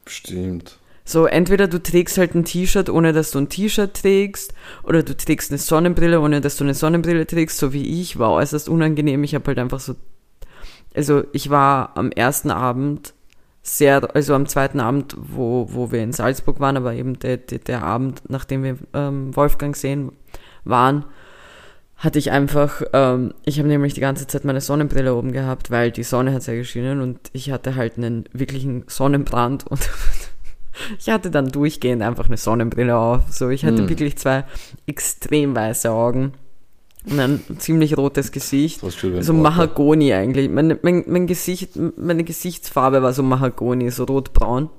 [0.07, 0.79] Stimmt.
[1.05, 5.17] So, entweder du trägst halt ein T-Shirt, ohne dass du ein T-Shirt trägst, oder du
[5.17, 9.23] trägst eine Sonnenbrille, ohne dass du eine Sonnenbrille trägst, so wie ich, war äußerst unangenehm.
[9.23, 9.95] Ich habe halt einfach so,
[10.97, 13.15] also ich war am ersten Abend
[13.63, 17.59] sehr, also am zweiten Abend, wo, wo wir in Salzburg waren, aber eben der, der,
[17.59, 20.13] der Abend, nachdem wir ähm, Wolfgang sehen
[20.65, 21.05] waren,
[21.97, 25.91] hatte ich einfach, ähm, ich habe nämlich die ganze Zeit meine Sonnenbrille oben gehabt, weil
[25.91, 29.89] die Sonne hat sehr geschienen und ich hatte halt einen wirklichen Sonnenbrand und
[30.99, 33.23] ich hatte dann durchgehend einfach eine Sonnenbrille auf.
[33.31, 33.89] So, ich hatte Hm.
[33.89, 34.45] wirklich zwei
[34.87, 36.35] extrem weiße Augen
[37.09, 38.81] und ein ziemlich rotes Gesicht.
[38.81, 39.33] So Auto.
[39.33, 40.51] Mahagoni eigentlich.
[40.51, 44.71] Mein, mein, mein Gesicht, meine Gesichtsfarbe war so Mahagoni, so rotbraun.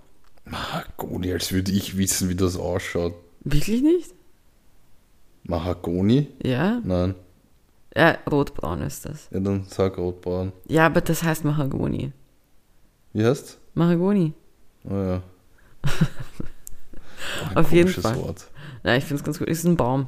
[0.46, 3.14] Mahagoni, als würde ich wissen, wie das ausschaut.
[3.44, 4.14] Wirklich nicht?
[5.44, 6.28] Mahagoni?
[6.44, 6.82] Ja?
[6.84, 7.16] Nein.
[7.96, 9.30] Ja, rotbraun ist das.
[9.32, 10.52] Ja, dann sag rotbraun.
[10.68, 12.12] Ja, aber das heißt Mahagoni.
[13.14, 13.58] Wie heißt?
[13.74, 14.34] Mahagoni.
[14.84, 15.24] Oh ja.
[17.56, 18.16] Auf jeden Fall.
[18.18, 18.48] Wort.
[18.84, 19.48] Ja, ich finde es ganz gut.
[19.48, 20.08] Ist ein Baum.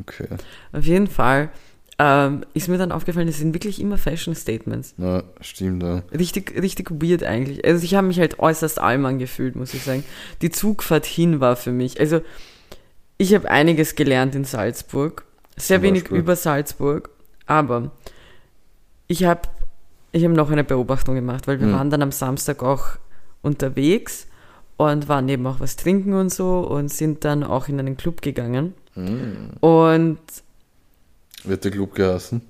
[0.00, 0.28] Okay.
[0.72, 1.50] Auf jeden Fall
[1.98, 4.94] ähm, ist mir dann aufgefallen, das sind wirklich immer Fashion Statements.
[4.96, 6.02] Na, stimmt, ja.
[6.16, 7.64] Richtig, richtig weird eigentlich.
[7.64, 10.04] Also ich habe mich halt äußerst allmann gefühlt, muss ich sagen.
[10.42, 12.00] Die Zugfahrt hin war für mich.
[12.00, 12.20] Also
[13.16, 15.24] ich habe einiges gelernt in Salzburg.
[15.56, 16.18] Sehr Zum wenig Beispiel?
[16.18, 17.10] über Salzburg.
[17.46, 17.92] Aber
[19.06, 19.42] ich habe
[20.10, 21.74] ich habe noch eine Beobachtung gemacht, weil wir Hm.
[21.74, 22.86] waren dann am Samstag auch
[23.42, 24.26] unterwegs
[24.76, 28.22] und waren eben auch was trinken und so und sind dann auch in einen Club
[28.22, 28.74] gegangen.
[28.94, 29.50] Hm.
[29.60, 30.18] Und,
[31.44, 32.40] Wird der Club geheißen?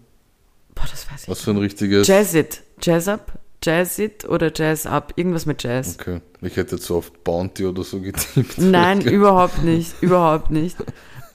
[0.75, 2.07] boah, das weiß ich Was für ein richtiges.
[2.07, 2.63] Jazzit.
[2.83, 3.33] Jazz Up?
[3.63, 5.13] Jazzit oder Jazz Up?
[5.17, 5.97] Irgendwas mit Jazz.
[5.99, 6.21] Okay.
[6.43, 8.59] Ich hätte jetzt so auf Bounty oder so getippt.
[8.59, 9.95] Nein, überhaupt nicht.
[10.03, 10.77] Überhaupt nicht.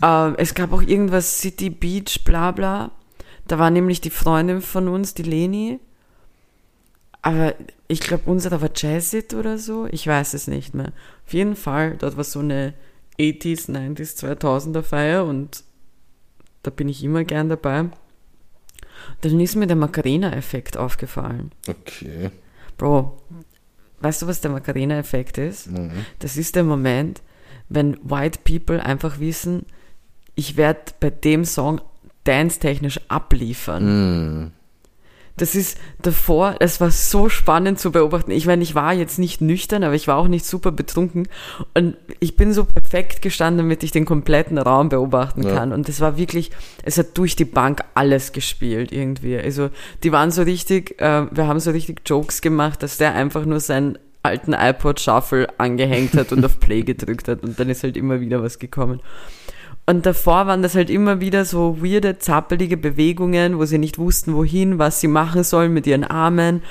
[0.02, 2.91] Ähm, es gab auch irgendwas City Beach, bla bla.
[3.48, 5.82] Da war nämlich die Freundin von uns, die Leni.
[7.22, 7.54] Aber
[7.89, 9.88] ich glaube, unserer war Jazzit oder so.
[9.91, 10.93] Ich weiß es nicht mehr.
[11.28, 12.74] Auf jeden Fall, dort war so eine
[13.19, 15.63] 80s, 90s, 2000er Feier und
[16.63, 17.89] da bin ich immer gern dabei.
[19.21, 21.51] Dann ist mir der Macarena-Effekt aufgefallen.
[21.67, 22.32] Okay.
[22.77, 23.21] Bro,
[23.99, 25.67] weißt du, was der Macarena-Effekt ist?
[25.67, 26.05] Mhm.
[26.19, 27.21] Das ist der Moment,
[27.67, 29.65] wenn White People einfach wissen,
[30.36, 31.82] ich werde bei dem Song
[32.23, 34.41] dance-technisch abliefern.
[34.43, 34.51] Mhm.
[35.39, 38.32] Das ist davor, es war so spannend zu beobachten.
[38.32, 41.28] Ich meine, ich war jetzt nicht nüchtern, aber ich war auch nicht super betrunken.
[41.73, 45.56] Und ich bin so perfekt gestanden, damit ich den kompletten Raum beobachten Ja.
[45.56, 45.71] kann.
[45.71, 46.52] Und es war wirklich,
[46.84, 49.38] es hat durch die Bank alles gespielt irgendwie.
[49.38, 49.69] Also
[50.04, 53.62] die waren so richtig, äh, wir haben so richtig Jokes gemacht, dass der einfach nur
[53.62, 57.43] seinen alten iPod Shuffle angehängt hat und auf Play gedrückt hat.
[57.43, 58.99] Und dann ist halt immer wieder was gekommen.
[59.89, 64.36] Und davor waren das halt immer wieder so weirde, zappelige Bewegungen, wo sie nicht wussten,
[64.36, 66.62] wohin, was sie machen sollen mit ihren Armen.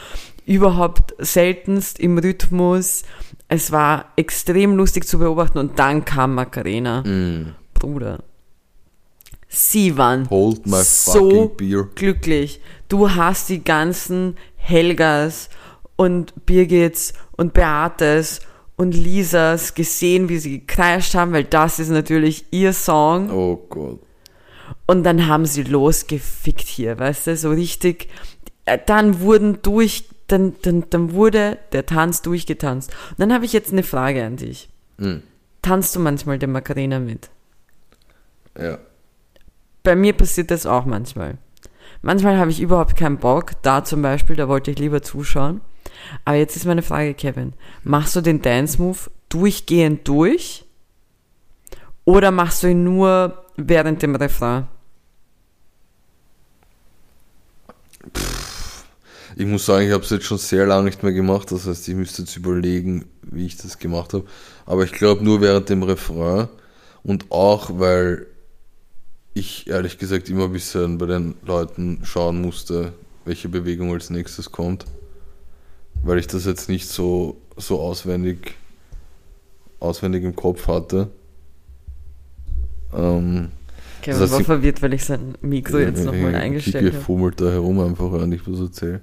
[0.47, 3.03] Überhaupt seltenst im Rhythmus.
[3.49, 7.03] Es war extrem lustig zu beobachten und dann kam Macarena.
[7.05, 7.57] Mhm.
[7.75, 8.23] Bruder.
[9.49, 11.57] Sie waren Hold my so
[11.97, 12.61] glücklich.
[12.89, 15.49] Du hast die ganzen Helgas
[15.97, 18.43] und Birgits und Beates
[18.79, 23.31] und Lisas gesehen, wie sie gekreischt haben, weil das ist natürlich ihr Song.
[23.31, 24.01] Oh Gott.
[24.87, 28.09] Und dann haben sie losgefickt hier, weißt du, so richtig.
[28.65, 32.91] Äh, Dann wurden durch, dann, dann, dann wurde der Tanz durchgetanzt.
[33.11, 34.71] Und dann habe ich jetzt eine Frage an dich.
[34.97, 35.23] Mhm.
[35.61, 37.31] Tanzt du manchmal den Macarena mit?
[38.57, 38.79] Ja.
[39.83, 41.37] Bei mir passiert das auch manchmal.
[42.01, 43.53] Manchmal habe ich überhaupt keinen Bock.
[43.63, 45.63] Da zum Beispiel, da wollte ich lieber zuschauen.
[46.25, 47.53] Aber jetzt ist meine Frage, Kevin.
[47.85, 50.65] Machst du den Dance-Move durchgehend durch?
[52.05, 54.67] Oder machst du ihn nur während dem Refrain?
[59.37, 61.53] Ich muss sagen, ich habe es jetzt schon sehr lange nicht mehr gemacht.
[61.53, 64.25] Das heißt, ich müsste jetzt überlegen, wie ich das gemacht habe.
[64.67, 66.49] Aber ich glaube nur während dem Refrain
[67.03, 68.27] und auch, weil
[69.35, 72.93] ich ehrlich gesagt immer ein bisschen bei den Leuten schauen musste,
[73.25, 74.85] welche Bewegung als nächstes kommt.
[76.03, 78.55] Weil ich das jetzt nicht so, so auswendig,
[79.81, 81.09] auswendig im Kopf hatte.
[82.95, 83.49] Ähm,
[84.03, 87.03] Kevin Das heißt, war verwirrt, weil ich sein Mikro jetzt nochmal eingestellt habe.
[87.03, 89.01] fummelt da herum einfach, während ich was erzähle.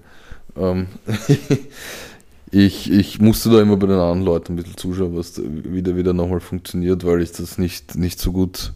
[0.55, 0.88] Ähm,
[2.51, 5.95] ich, ich musste da immer bei den anderen Leuten ein bisschen zuschauen, was da wieder,
[5.95, 8.73] wieder nochmal funktioniert, weil ich das nicht, nicht so gut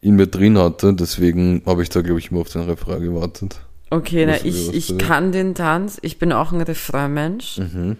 [0.00, 0.94] in mir drin hatte.
[0.94, 3.60] Deswegen habe ich da, glaube ich, immer auf den Refrain gewartet.
[3.90, 5.98] Okay, na, ich, ich kann den Tanz.
[6.02, 7.58] Ich bin auch ein Refrain-Mensch.
[7.58, 7.96] Mhm.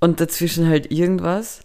[0.00, 1.60] und dazwischen halt irgendwas.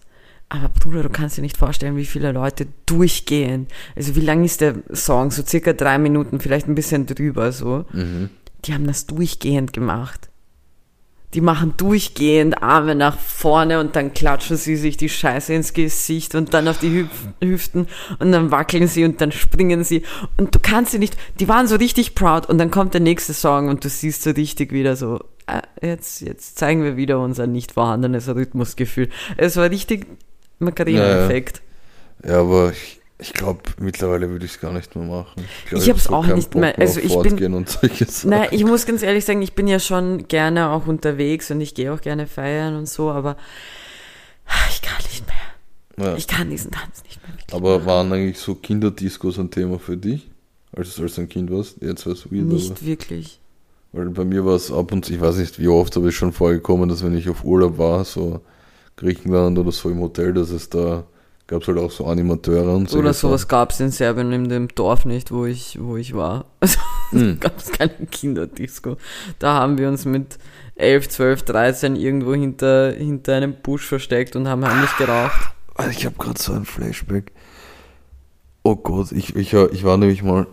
[0.49, 3.67] Aber Bruder, du kannst dir nicht vorstellen, wie viele Leute durchgehen.
[3.95, 5.29] Also wie lang ist der Song?
[5.29, 7.85] So circa drei Minuten, vielleicht ein bisschen drüber so.
[7.91, 8.29] Mhm.
[8.65, 10.29] Die haben das durchgehend gemacht.
[11.33, 16.33] Die machen durchgehend Arme nach vorne und dann klatschen sie sich die Scheiße ins Gesicht
[16.33, 17.09] und dann auf die Hüf
[17.41, 17.87] Hüften
[18.17, 20.03] und dann wackeln sie und dann springen sie.
[20.37, 23.33] Und du kannst sie nicht, die waren so richtig proud und dann kommt der nächste
[23.33, 27.45] Song und du siehst so richtig wieder so, ah, jetzt, jetzt zeigen wir wieder unser
[27.45, 29.09] nicht vorhandenes Rhythmusgefühl.
[29.37, 30.07] Es war richtig
[30.59, 31.61] Macarena-Effekt.
[32.25, 35.43] Ja, aber ich, ich glaube, mittlerweile würde ich es gar nicht mehr machen.
[35.67, 38.29] glaub, Ich hab's hab auch nicht Bock mehr- also ich bin- und solche Sachen.
[38.31, 41.75] Nein, ich muss ganz ehrlich sagen, ich bin ja schon gerne auch unterwegs und ich
[41.75, 43.35] gehe auch gerne feiern und so, aber
[44.71, 46.07] ich kann nicht mehr.
[46.07, 46.15] Ja.
[46.15, 47.35] Ich kann diesen Tanz nicht mehr.
[47.51, 50.29] Aber waren eigentlich so Kinderdiscos ein Thema für dich?
[50.75, 51.81] Als du als ein Kind warst?
[51.81, 52.53] Jetzt war es weird, aber.
[52.53, 53.39] Nicht wirklich.
[53.91, 56.13] Weil bei mir war es ab und zu, ich weiß nicht wie oft, aber es
[56.15, 58.41] schon vorgekommen, dass wenn ich auf Urlaub war, so
[58.97, 61.05] Griechenland oder so im Hotel, dass es da
[61.49, 62.99] gab es halt auch so Animateure und so.
[62.99, 66.45] Oder sowas gab es in Serbien in dem Dorf nicht, wo ich, wo ich war.
[66.61, 66.79] Also
[67.11, 67.39] Hm.
[67.39, 68.97] gab es keine Kinderdisco.
[69.39, 70.37] Da haben wir uns mit
[70.75, 75.51] 11, 12, 13 irgendwo hinter, hinter einem Busch versteckt und haben heimlich geraucht.
[75.73, 77.31] Also ich habe gerade so ein Flashback.
[78.61, 80.45] Oh Gott, ich, ich, war- ich war nämlich mal,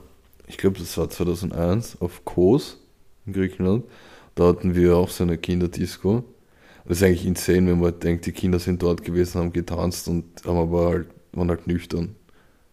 [0.46, 2.78] ich glaube das war 2001, auf Kos
[3.26, 3.84] in Griechenland.
[4.34, 6.24] Da hatten wir auch so eine Kinderdisco.
[6.88, 10.24] Das ist eigentlich insane, wenn man denkt, die Kinder sind dort gewesen, haben getanzt und
[10.44, 12.14] haben aber halt, waren halt nüchtern.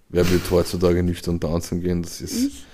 [0.10, 2.04] Wer wird heutzutage nüchtern tanzen gehen?
[2.04, 2.48] Das ist.
[2.48, 2.66] Ich?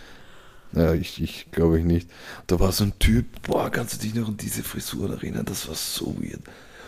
[0.74, 2.10] Ja, ich, ich glaube ich nicht.
[2.48, 5.46] Da war so ein Typ, boah, kannst du dich noch an diese Frisur erinnern?
[5.46, 6.42] Das war so weird.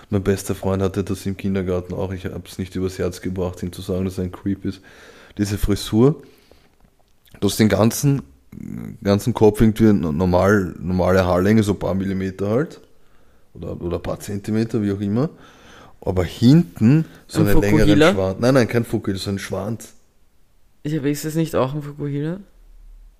[0.09, 2.11] Mein bester Freund hatte das im Kindergarten auch.
[2.11, 4.81] Ich habe es nicht übers Herz gebracht, ihm zu sagen, dass er ein Creep ist.
[5.37, 6.21] Diese Frisur,
[7.39, 8.21] du hast den ganzen,
[9.01, 12.81] ganzen Kopf irgendwie normal, normale Haarlänge, so ein paar Millimeter halt.
[13.53, 15.29] Oder, oder ein paar Zentimeter, wie auch immer.
[16.03, 18.13] Aber hinten so Ein einen längeren Fukuhila?
[18.13, 18.37] Schwanz.
[18.39, 19.93] Nein, nein, kein Fukuhila, so ein Schwanz.
[20.83, 22.37] Ich habe ist das nicht auch ein Fukuhila?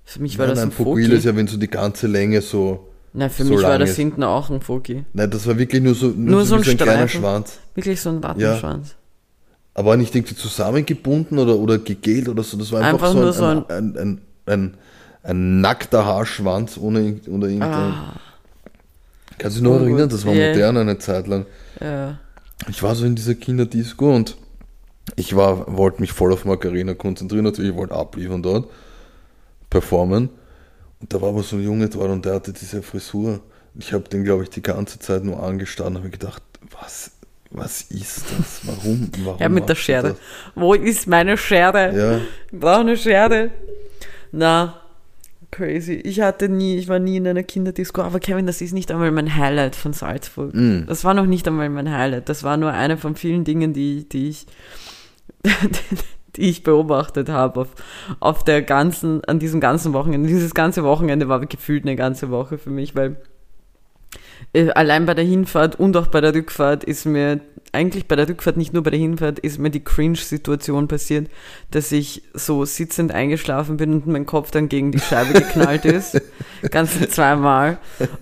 [0.03, 1.17] Für mich war nein, das nein, ein Fukuhila Foki.
[1.19, 2.87] ist ja, wenn so die ganze Länge so.
[3.13, 3.95] Nein, für so mich war das ist.
[3.97, 5.03] hinten auch ein Foki.
[5.13, 7.07] Nein, das war wirklich nur so, nur Nur so ein so ein kleiner.
[7.07, 7.59] Schwanz.
[7.75, 8.95] Wirklich so ein Wattenschwanz.
[9.73, 12.57] Aber nicht irgendwie zusammengebunden oder, oder gegelt oder so.
[12.57, 14.73] Das war einfach, Einfach so, nur ein, so ein, ein, ein, ein,
[15.23, 17.71] ein nackter Haarschwanz ohne, irgend- oder irgendein.
[17.71, 18.19] Ah,
[19.41, 19.87] Kannst du dich noch Ungut.
[19.89, 20.09] erinnern?
[20.09, 20.49] Das war Ja.
[20.53, 21.45] modern eine Zeit lang.
[21.79, 22.19] ja.
[22.69, 24.37] Ich war so in dieser Kinderdisco und
[25.15, 28.69] ich war, wollte mich voll auf Macarena konzentrieren, natürlich, ich wollte abliefern dort,
[29.69, 30.29] performen.
[30.99, 33.39] Und da war aber so ein Junge dort und der hatte diese Frisur.
[33.79, 36.43] Ich habe den, glaube ich, die ganze Zeit nur angestanden und habe gedacht,
[36.79, 37.11] was,
[37.49, 38.61] was ist das?
[38.63, 39.09] Warum?
[39.23, 40.15] Warum Ja, mit der Schere.
[40.53, 41.97] Wo ist meine Schere?
[41.97, 42.17] Ja,
[42.51, 43.49] Ich brauche eine Schere.
[44.31, 44.80] Na,
[45.51, 45.93] crazy.
[45.93, 49.11] Ich hatte nie, ich war nie in einer Kinderdisco, aber Kevin, das ist nicht einmal
[49.11, 50.53] mein Highlight von Salzburg.
[50.53, 50.85] Mm.
[50.87, 52.29] Das war noch nicht einmal mein Highlight.
[52.29, 54.45] Das war nur eine von vielen Dingen, die, die ich,
[56.35, 57.69] die ich beobachtet habe auf,
[58.19, 60.27] auf der ganzen, an diesem ganzen Wochenende.
[60.27, 63.17] Dieses ganze Wochenende war gefühlt eine ganze Woche für mich, weil
[64.53, 67.39] allein bei der Hinfahrt und auch bei der Rückfahrt ist mir,
[67.73, 71.29] eigentlich bei der Rückfahrt, nicht nur bei der Hinfahrt, ist mir die Cringe-Situation passiert,
[71.71, 76.21] dass ich so sitzend eingeschlafen bin und mein Kopf dann gegen die Scheibe geknallt ist.
[76.69, 77.77] Ganze zweimal.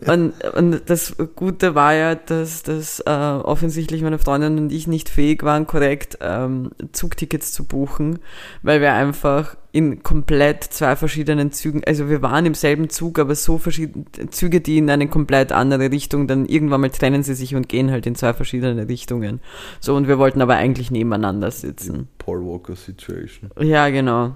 [0.05, 5.09] Und, und das Gute war ja, dass, dass äh, offensichtlich meine Freundin und ich nicht
[5.09, 8.19] fähig waren, korrekt ähm, Zugtickets zu buchen,
[8.61, 13.35] weil wir einfach in komplett zwei verschiedenen Zügen, also wir waren im selben Zug, aber
[13.35, 17.55] so verschiedene Züge, die in eine komplett andere Richtung, dann irgendwann mal trennen sie sich
[17.55, 19.41] und gehen halt in zwei verschiedene Richtungen.
[19.79, 22.07] So, und wir wollten aber eigentlich nebeneinander sitzen.
[22.17, 23.51] Paul Walker Situation.
[23.59, 24.35] Ja, genau.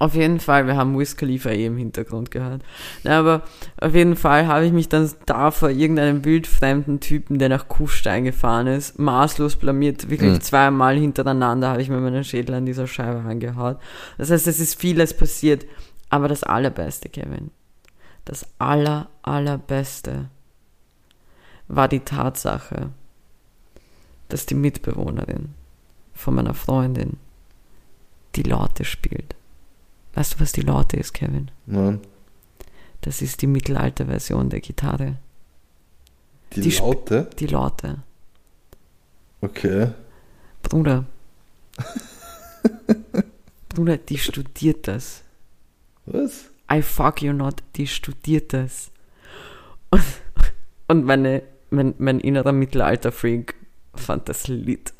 [0.00, 2.62] Auf jeden Fall, wir haben Wiz Khalifa eh im Hintergrund gehört.
[3.04, 3.42] Na, aber
[3.78, 8.24] auf jeden Fall habe ich mich dann da vor irgendeinem wildfremden Typen, der nach Kufstein
[8.24, 10.08] gefahren ist, maßlos blamiert.
[10.08, 10.40] Wirklich Mhm.
[10.40, 13.76] zweimal hintereinander habe ich mir meinen Schädel an dieser Scheibe angehaut.
[14.16, 15.66] Das heißt, es ist vieles passiert.
[16.08, 17.50] Aber das Allerbeste, Kevin,
[18.24, 20.30] das aller, allerbeste
[21.68, 22.88] war die Tatsache,
[24.30, 25.50] dass die Mitbewohnerin
[26.14, 27.18] von meiner Freundin
[28.34, 29.36] die Laute spielt.
[30.14, 31.50] Weißt du, was die Laute ist, Kevin?
[31.66, 32.00] Nein.
[33.02, 35.16] Das ist die Mittelalter-Version der Gitarre.
[36.54, 37.30] Die, Die Sp- Laute?
[37.38, 37.98] Die Laute.
[39.40, 39.92] Okay.
[40.62, 41.06] Bruder.
[43.68, 45.22] Bruder, die studiert das.
[46.06, 46.50] Was?
[46.72, 48.90] I fuck you not, die studiert das.
[49.90, 50.02] Und,
[50.88, 53.54] und meine, mein, mein innerer Mittelalter-Freak
[53.94, 54.92] fand das Lied.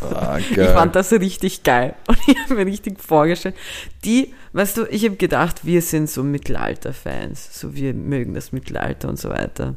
[0.00, 1.94] Ah, Ich fand das richtig geil.
[2.08, 3.56] Und ich habe mir richtig vorgestellt.
[4.04, 7.58] Die, weißt du, ich habe gedacht, wir sind so Mittelalter-Fans.
[7.58, 9.76] So wir mögen das Mittelalter und so weiter.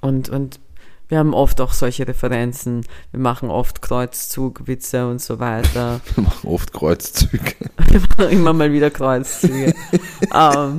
[0.00, 0.60] Und, und
[1.08, 2.84] wir haben oft auch solche Referenzen.
[3.12, 6.00] Wir machen oft Kreuzzugwitze und so weiter.
[6.14, 7.54] Wir machen oft Kreuzzüge.
[7.88, 9.72] Wir machen immer mal wieder Kreuzzüge.
[10.34, 10.78] ähm,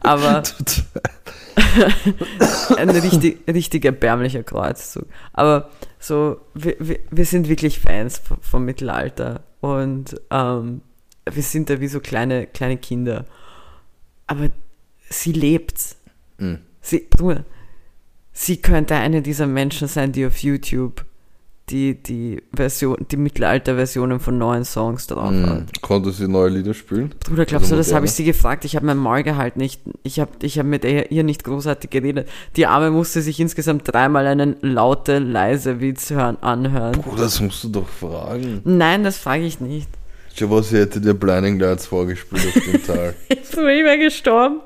[0.00, 0.42] aber
[2.76, 5.06] ein richtig, richtig erbärmlicher Kreuzzug.
[5.32, 10.82] Aber so, wir, wir, wir sind wirklich Fans vom, vom Mittelalter und ähm,
[11.30, 13.26] wir sind da wie so kleine, kleine Kinder.
[14.26, 14.50] Aber
[15.08, 15.96] sie lebt.
[16.38, 16.60] Mhm.
[16.80, 17.08] Sie,
[18.32, 21.04] sie könnte eine dieser Menschen sein, die auf YouTube
[21.72, 25.60] die, die Version, die Mittelalter-Versionen von neuen Songs drauf hat.
[25.60, 25.66] Mhm.
[25.80, 27.14] Konnte sie neue Lieder spielen?
[27.24, 28.64] Bruder, glaubst Also du, das habe ich sie gefragt?
[28.64, 29.60] Ich habe mein Maul gehalten.
[29.62, 32.28] Ich, ich habe ich hab mit ihr, nicht großartig geredet.
[32.56, 37.02] Die Arme musste sich insgesamt dreimal einen laute, leise Witz hören, anhören.
[37.10, 38.60] Oh, das musst du doch fragen.
[38.64, 39.88] Nein, das frage ich nicht.
[40.34, 43.14] Ich was sie hätte dir Blinding Lights vorgespielt auf dem Tal.
[43.52, 44.60] Bruder, ich wäre gestorben.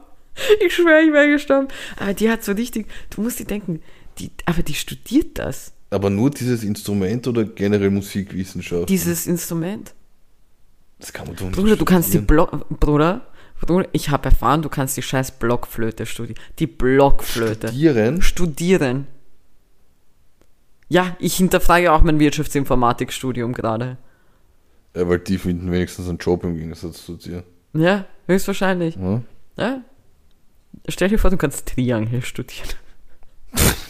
[0.65, 1.69] Ich schwöre, ich wäre gestorben.
[1.99, 3.81] Aber die hat so richtig, du musst dir denken,
[4.19, 8.89] die, aber die studiert das, Aber nur dieses Instrument oder generell Musikwissenschaft?
[8.89, 9.95] dieses Instrument.
[10.99, 12.19] das kann man doch nicht Bruder, du kannst die.
[12.19, 13.27] Block, Bruder,
[13.61, 16.39] Bruder, ich habe erfahren, du kannst die scheiß Blockflöte studieren.
[16.59, 17.69] Die Blockflöte.
[17.69, 18.23] Studieren?
[18.23, 19.07] Studieren.
[20.89, 23.97] Ja, ich hinterfrage auch mein Wirtschaftsinformatikstudium gerade.
[24.95, 27.45] Ja, weil die finden wenigstens einen Job im Gegensatz zu dir.
[27.75, 28.97] Ja, höchstwahrscheinlich.
[28.97, 29.23] Ja?
[29.59, 29.81] Ja.
[30.89, 32.69] Stell dir vor, du kannst Triangel studieren.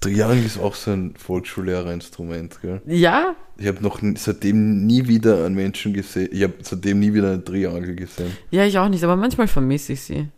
[0.00, 2.80] Triangel ist auch so ein Volksschullehrer-Instrument, gell?
[2.86, 6.28] Ja, Ich habe noch seitdem nie wieder einen Menschen gesehen.
[6.32, 8.32] Ich habe seitdem nie wieder einen Triangel gesehen.
[8.50, 10.28] ja, ich auch nicht, aber manchmal vermisse ich sie.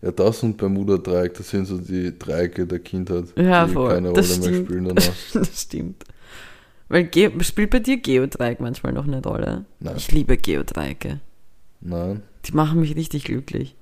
[0.00, 3.90] Ja, das und Bermuda-Dreieck, das sind so die Dreiecke der Kindheit, Ja, die voll.
[3.90, 4.66] keine Rolle Das mehr stimmt.
[4.68, 5.12] spielen danach.
[5.34, 6.04] das stimmt.
[6.88, 9.66] Weil Ge spielt bei dir Geodreieck manchmal noch eine Rolle?
[9.80, 9.94] Nein.
[9.98, 11.20] Ich liebe Geodreiecke.
[11.80, 12.22] Nein.
[12.46, 13.74] Die machen mich richtig glücklich.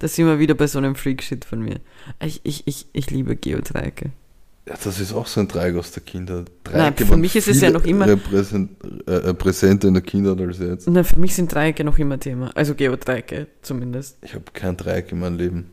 [0.00, 1.78] Das sind wir wieder bei so einem Freak-Shit von mir.
[2.20, 4.10] Ich, ich, ich, ich liebe Geodreiecke.
[4.66, 6.50] Ja, das ist auch so ein Dreieck aus der Kindheit.
[6.64, 8.70] Nein, Dreiecke für waren mich ist es ja noch immer- Repräsent,
[9.06, 10.88] äh, äh, präsenter in der Kindheit als jetzt.
[10.88, 12.50] Na, für mich sind Dreiecke noch immer Thema.
[12.56, 14.18] Also Geodreiecke zumindest.
[14.22, 15.70] Ich habe kein Dreieck in meinem Leben.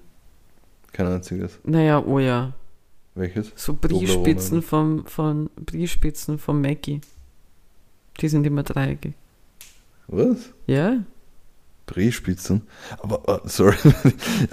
[0.93, 1.59] Kein einziges.
[1.63, 2.53] Naja, oh ja.
[3.15, 3.51] Welches?
[3.55, 4.61] So Brie-Spitzen Toblerone.
[4.61, 7.01] vom, von Brie-Spitzen vom Mackie.
[8.19, 9.13] Die sind immer Dreiecke.
[10.07, 10.49] Was?
[10.65, 10.97] Ja?
[11.87, 12.61] Drehspitzen?
[12.99, 13.75] Aber, äh, sorry,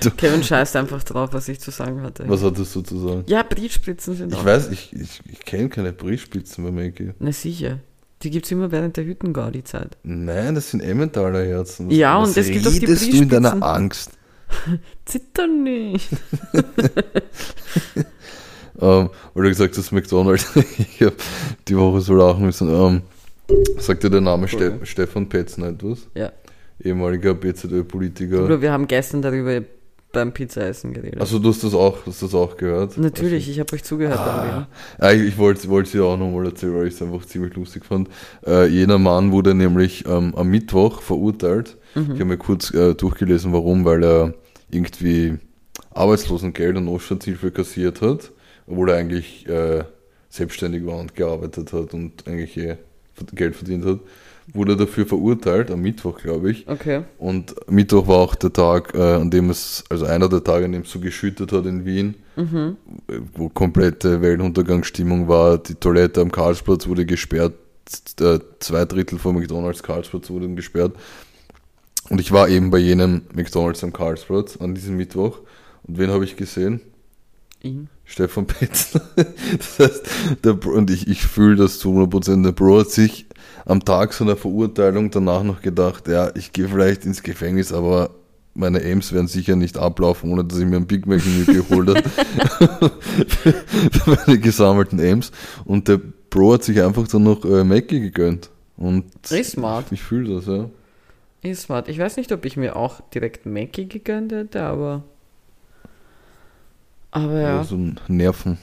[0.00, 2.24] du, Kevin scheißt einfach drauf, was ich zu sagen hatte.
[2.26, 3.24] was hattest du zu sagen?
[3.26, 4.44] Ja, Brie-Spitzen sind Ich auch.
[4.44, 7.12] weiß, ich, ich, ich kenne keine Briefspitzen bei Mackie.
[7.20, 7.78] Na sicher.
[8.22, 9.96] Die gibt's immer während der Hüttengaudi-Zeit.
[10.04, 11.90] Nein, das sind Emmentaler Herzen.
[11.90, 13.62] Ja, was und es gibt auch die du in deiner Briefspitzen.
[13.62, 14.10] Angst?
[15.04, 16.08] Zitter nicht.
[18.80, 20.46] Ähm, weil du gesagt hast, McDonalds.
[20.56, 21.14] ich habe
[21.68, 22.68] die Woche so lachen müssen.
[22.68, 23.02] Ähm,
[23.78, 24.86] sagt dir der Name Ste Entschuldigung.
[24.86, 26.08] Stefan Petzner etwas?
[26.14, 26.32] Ja.
[26.82, 28.44] Ehemaliger BZÖ-Politiker.
[28.44, 29.62] Oder wir haben gestern darüber
[30.12, 31.20] beim Pizzaessen geredet.
[31.20, 32.98] Also du hast das auch, hast das auch gehört?
[32.98, 34.18] Natürlich, ich habe euch zugehört.
[34.18, 34.66] Also,
[34.98, 38.08] ah, ich wollte es dir auch nochmal erzählen, weil ich es einfach ziemlich lustig fand.
[38.46, 41.78] Äh, jener Mann wurde nämlich ähm, am Mittwoch verurteilt.
[41.94, 42.02] Mhm.
[42.02, 44.34] Ich habe mir kurz äh, durchgelesen, warum, weil er
[44.70, 45.38] irgendwie
[45.94, 48.32] Arbeitslosengeld und Notstandshilfe kassiert hat,
[48.66, 49.84] obwohl er eigentlich äh,
[50.28, 52.76] selbstständig war und gearbeitet hat und eigentlich eh
[53.34, 54.00] Geld verdient hat.
[54.52, 56.66] Wurde dafür verurteilt, am Mittwoch, glaube ich.
[56.68, 57.02] Okay.
[57.18, 60.72] Und Mittwoch war auch der Tag, äh, an dem es, also einer der Tage, an
[60.72, 62.76] dem es so geschüttet hat in Wien, Mhm.
[63.34, 65.58] wo komplette Weltuntergangsstimmung war.
[65.58, 67.54] Die Toilette am Karlsplatz wurde gesperrt,
[68.20, 70.96] äh, zwei Drittel vom McDonalds Karlsplatz wurden gesperrt.
[72.10, 75.38] Und ich war eben bei jenem McDonalds am Karlsplatz an diesem Mittwoch.
[75.84, 76.80] Und wen habe ich gesehen?
[77.62, 77.88] Ihn.
[78.12, 79.00] Stefan Petzner.
[79.56, 80.10] Das heißt,
[80.44, 82.42] der Bro, und ich, ich fühle das zu 100%.
[82.42, 83.26] Der Bro hat sich
[83.64, 88.10] am Tag seiner Verurteilung danach noch gedacht, ja, ich gehe vielleicht ins Gefängnis, aber
[88.54, 92.90] meine Aims werden sicher nicht ablaufen, ohne dass ich mir ein Big Mac geholt habe.
[93.28, 93.54] für,
[94.26, 95.32] meine gesammelten Aims.
[95.64, 98.50] Und der Bro hat sich einfach dann noch äh, Mackie gegönnt.
[98.76, 99.86] Und Ist smart.
[99.90, 100.68] ich fühle das, ja.
[101.42, 101.88] Ist smart.
[101.88, 105.02] Ich weiß nicht, ob ich mir auch direkt Mackie gegönnt hätte, aber.
[107.12, 107.62] Aber ja.
[107.64, 108.58] So ein Nervenfutter.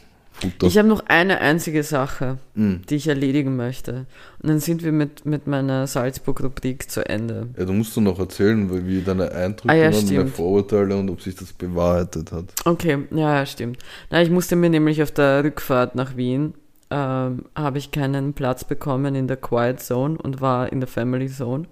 [0.68, 2.78] Ich habe noch eine einzige Sache, Mm.
[2.89, 4.06] die ich erledigen möchte.
[4.41, 7.47] Und dann sind wir mit, mit meiner Salzburg-Rubrik zu Ende.
[7.58, 10.28] Ja, du musst doch noch erzählen, wie- wie deine Eindrücke Ah, ja, waren, deine.
[10.28, 12.45] Vorurteile und ob sich das bewahrheitet hat.
[12.66, 13.78] Okay, ja, ja, stimmt.
[14.10, 16.54] Na, ich musste mir nämlich auf der Rückfahrt nach Wien,
[16.89, 21.28] ähm, habe ich keinen Platz bekommen in der Quiet Zone und war in der Family
[21.28, 21.66] Zone.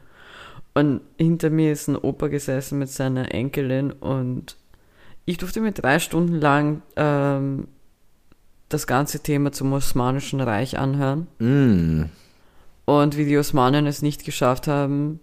[0.76, 4.58] Und hinter mir ist ein Opa gesessen mit seiner Enkelin und
[5.28, 7.68] ich durfte mir drei Stunden lang ähm,
[8.70, 12.06] das ganze Thema zum Osmanischen Reich anhören Mm.
[12.86, 15.20] und wie die Osmanen es nicht geschafft haben,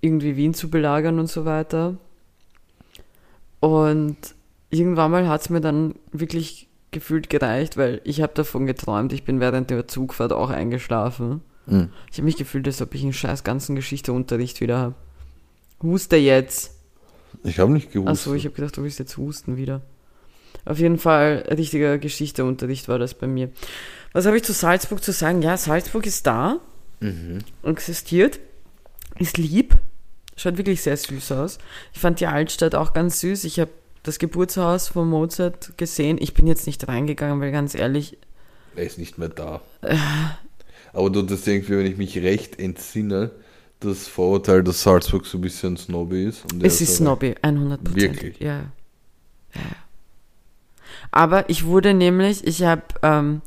[0.00, 1.96] irgendwie Wien zu belagern und so weiter.
[3.60, 4.16] Und
[4.70, 9.24] irgendwann mal hat es mir dann wirklich gefühlt gereicht, weil ich habe davon geträumt, ich
[9.24, 11.40] bin während der Zugfahrt auch eingeschlafen.
[11.66, 11.84] Mm.
[12.10, 14.94] Ich habe mich gefühlt, als ob ich einen scheiß ganzen Geschichteunterricht wieder habe.
[15.82, 16.73] Huste jetzt.
[17.42, 18.08] Ich habe nicht gewusst.
[18.08, 19.82] Achso, ich habe gedacht, du willst jetzt husten wieder.
[20.64, 23.50] Auf jeden Fall, richtiger Geschichteunterricht war das bei mir.
[24.12, 25.42] Was habe ich zu Salzburg zu sagen?
[25.42, 26.60] Ja, Salzburg ist da
[27.00, 27.40] mhm.
[27.64, 28.40] existiert,
[29.18, 29.76] ist lieb,
[30.36, 31.58] schaut wirklich sehr süß aus.
[31.92, 33.44] Ich fand die Altstadt auch ganz süß.
[33.44, 33.70] Ich habe
[34.02, 36.18] das Geburtshaus von Mozart gesehen.
[36.20, 38.16] Ich bin jetzt nicht reingegangen, weil ganz ehrlich,
[38.76, 39.60] Er ist nicht mehr da.
[40.92, 43.30] Aber du das irgendwie, wenn ich mich recht entsinne,
[43.84, 46.44] das Vorurteil, dass Salzburg so ein bisschen snobby ist.
[46.62, 47.78] Es ist snobby, 100%.
[47.94, 48.40] Wirklich?
[48.40, 48.60] Ja.
[49.54, 49.62] ja.
[51.10, 53.42] Aber ich wurde nämlich, ich habe, ähm,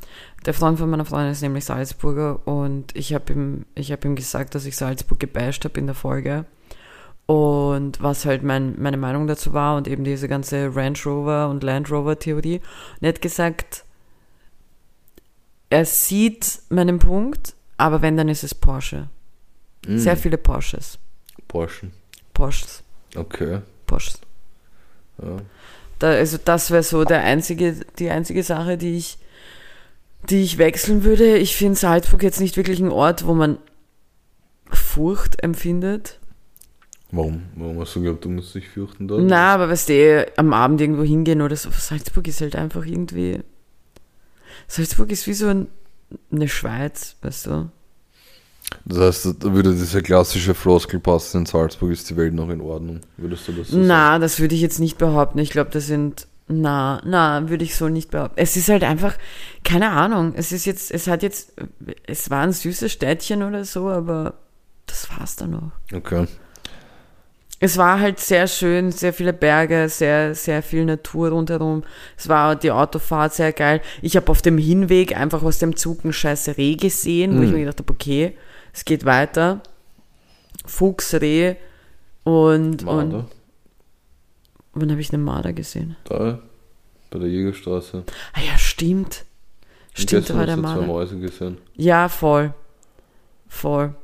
[0.46, 4.16] der Freund von meiner Freundin ist nämlich Salzburger und ich habe ihm, ich habe ihm
[4.16, 6.46] gesagt, dass ich Salzburg gebasht habe in der Folge.
[7.26, 11.62] Und was halt mein, meine Meinung dazu war und eben diese ganze Range Rover und
[11.62, 12.62] Land Rover Theorie.
[12.94, 13.84] Und er hat gesagt,
[15.70, 19.10] er sieht meinen Punkt, aber wenn, dann ist es Porsche.
[19.86, 19.98] Mm.
[19.98, 20.98] Sehr viele Porsches.
[21.48, 21.92] Porsche.
[22.34, 22.84] Porsches.
[23.16, 23.62] Okay.
[23.86, 24.20] Porsches.
[25.22, 25.38] Ja.
[26.00, 29.18] Da, also das wäre so der einzige, die einzige Sache, die ich,
[30.30, 31.38] die ich wechseln würde.
[31.38, 33.58] Ich finde Salzburg jetzt nicht wirklich ein Ort, wo man
[34.70, 36.20] Furcht empfindet.
[37.12, 37.44] Warum?
[37.56, 39.24] Warum hast du geglaubt, du musst dich fürchten dort?
[39.24, 41.70] Na, aber weißt du, am Abend irgendwo hingehen oder so.
[41.72, 43.40] Salzburg ist halt einfach irgendwie.
[44.68, 45.68] Salzburg ist wie so ein,
[46.32, 47.70] eine Schweiz, weißt du?
[48.86, 52.62] Das heißt, da würde diese klassische Floskel passen, in Salzburg ist die Welt noch in
[52.62, 53.02] Ordnung.
[53.18, 53.88] Würdest du das so sagen?
[53.88, 55.40] Na, das würde ich jetzt nicht behaupten.
[55.40, 56.28] Ich glaube, das sind.
[56.50, 58.40] Na, na, würde ich so nicht behaupten.
[58.40, 59.18] Es ist halt einfach,
[59.66, 60.34] keine Ahnung.
[60.38, 61.52] Es ist jetzt, es hat jetzt,
[62.06, 64.36] es war ein süßes Städtchen oder so, aber
[64.86, 65.72] das war's dann noch.
[65.94, 66.26] Okay.
[67.60, 71.84] Es war halt sehr schön, sehr viele Berge, sehr, sehr viel Natur rundherum.
[72.16, 73.82] Es war die Autofahrt sehr geil.
[74.02, 77.52] Ich habe auf dem Hinweg einfach aus dem Zug ein scheiß Reh gesehen, wo ich
[77.52, 78.38] mir gedacht habe, okay,
[78.78, 79.62] es geht weiter.
[80.66, 81.56] Fuchs, Reh
[82.24, 83.28] und, und Marder.
[84.74, 85.96] wann habe ich eine Marder gesehen?
[86.04, 86.40] Da,
[87.10, 88.04] bei der Jägerstraße.
[88.34, 89.26] Ah ja, stimmt.
[89.98, 90.86] Und Stimmt, da war hast der du zwei Marder.
[90.86, 91.58] Mäuse gesehen.
[91.76, 92.54] Ja, voll.
[93.48, 93.96] Voll.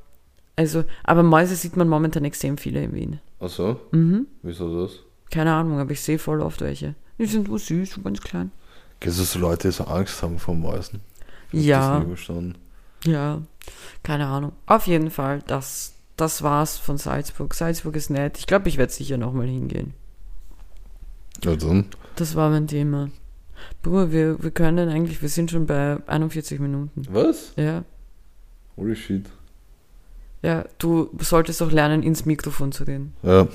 [0.55, 3.19] Also, aber Mäuse sieht man momentan extrem viele in Wien.
[3.39, 3.80] Ach so?
[3.91, 4.26] Mhm.
[4.41, 4.93] Wieso das?
[5.30, 6.95] Keine Ahnung, aber ich sehe voll oft welche.
[7.19, 8.51] Die sind so süß, so ganz klein.
[8.99, 11.01] Kennst du so Leute, die so Angst haben vor Mäusen?
[11.51, 12.03] Ich Ja.
[13.05, 13.41] Ja,
[14.03, 14.51] keine Ahnung.
[14.66, 17.53] Auf jeden Fall, das, das war's von Salzburg.
[17.53, 18.38] Salzburg ist nett.
[18.38, 19.93] Ich glaube, ich werde sicher nochmal hingehen.
[21.43, 21.86] Ja, dann.
[22.16, 23.09] Das war mein Thema.
[23.82, 27.03] Bruder, wir, wir können eigentlich, wir sind schon bei 41 Minuten.
[27.09, 27.53] Was?
[27.55, 27.84] Ja.
[28.78, 29.26] Holy shit.
[30.41, 33.14] Ja, du solltest auch lernen, ins Mikrofon zu reden.
[33.24, 33.47] Ja.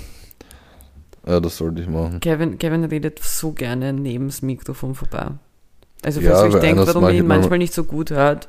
[1.26, 2.20] Ja, das sollte ich machen.
[2.20, 5.32] Kevin, Kevin redet so gerne neben das Mikrofon vorbei.
[6.02, 8.48] Also, Ja, falls ihr euch denkt, warum ich ihn mal- manchmal nicht so gut hört,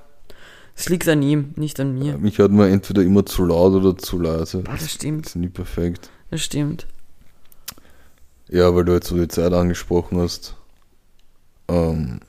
[0.80, 2.18] es liegt an ihm, nicht an mir.
[2.18, 4.64] Mich hört man entweder immer zu laut oder zu leise.
[4.68, 6.10] Ah, das stimmt, ist nie perfekt.
[6.32, 6.88] das stimmt.
[8.50, 10.56] Ja, weil du jetzt so die Zeit angesprochen hast.
[11.68, 12.20] Ähm,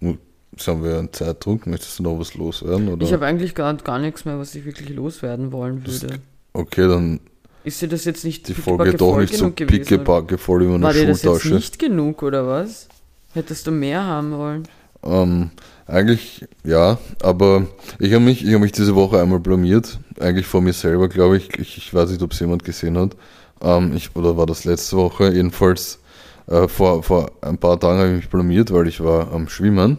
[0.00, 1.66] jetzt haben wir einen Zeitdruck.
[1.66, 2.88] Möchtest du noch was loswerden?
[2.88, 3.04] Oder?
[3.04, 6.20] Ich habe eigentlich gar, gar nichts mehr, was ich wirklich loswerden wollen Das- würde.
[6.52, 7.20] okay, dann
[7.64, 10.92] Ist dir das jetzt nicht die Folge doch nicht so pickebacke voll über eine War
[10.92, 11.54] dir das jetzt Schultasche.
[11.54, 12.88] nicht genug, oder was?
[13.32, 14.68] Hättest du mehr haben wollen?
[15.02, 15.50] Ähm,
[15.86, 17.66] eigentlich ja, aber
[17.98, 19.98] ich habe mich, ich hab mich diese Woche einmal blamiert.
[20.20, 21.58] Eigentlich vor mir selber, glaube ich.
[21.58, 21.76] ich.
[21.78, 23.16] Ich weiß nicht, ob es jemand gesehen hat.
[23.62, 25.32] Ähm, ich, oder war das letzte Woche?
[25.32, 25.98] Jedenfalls
[26.46, 29.98] äh, vor, vor ein paar Tagen habe ich mich blamiert, weil ich war am Schwimmen.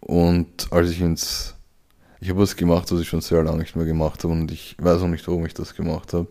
[0.00, 1.54] Und als ich ins...
[2.22, 4.32] Ich habe was gemacht, was ich schon sehr lange nicht mehr gemacht habe.
[4.32, 6.26] Und ich weiß auch nicht, warum ich das gemacht habe.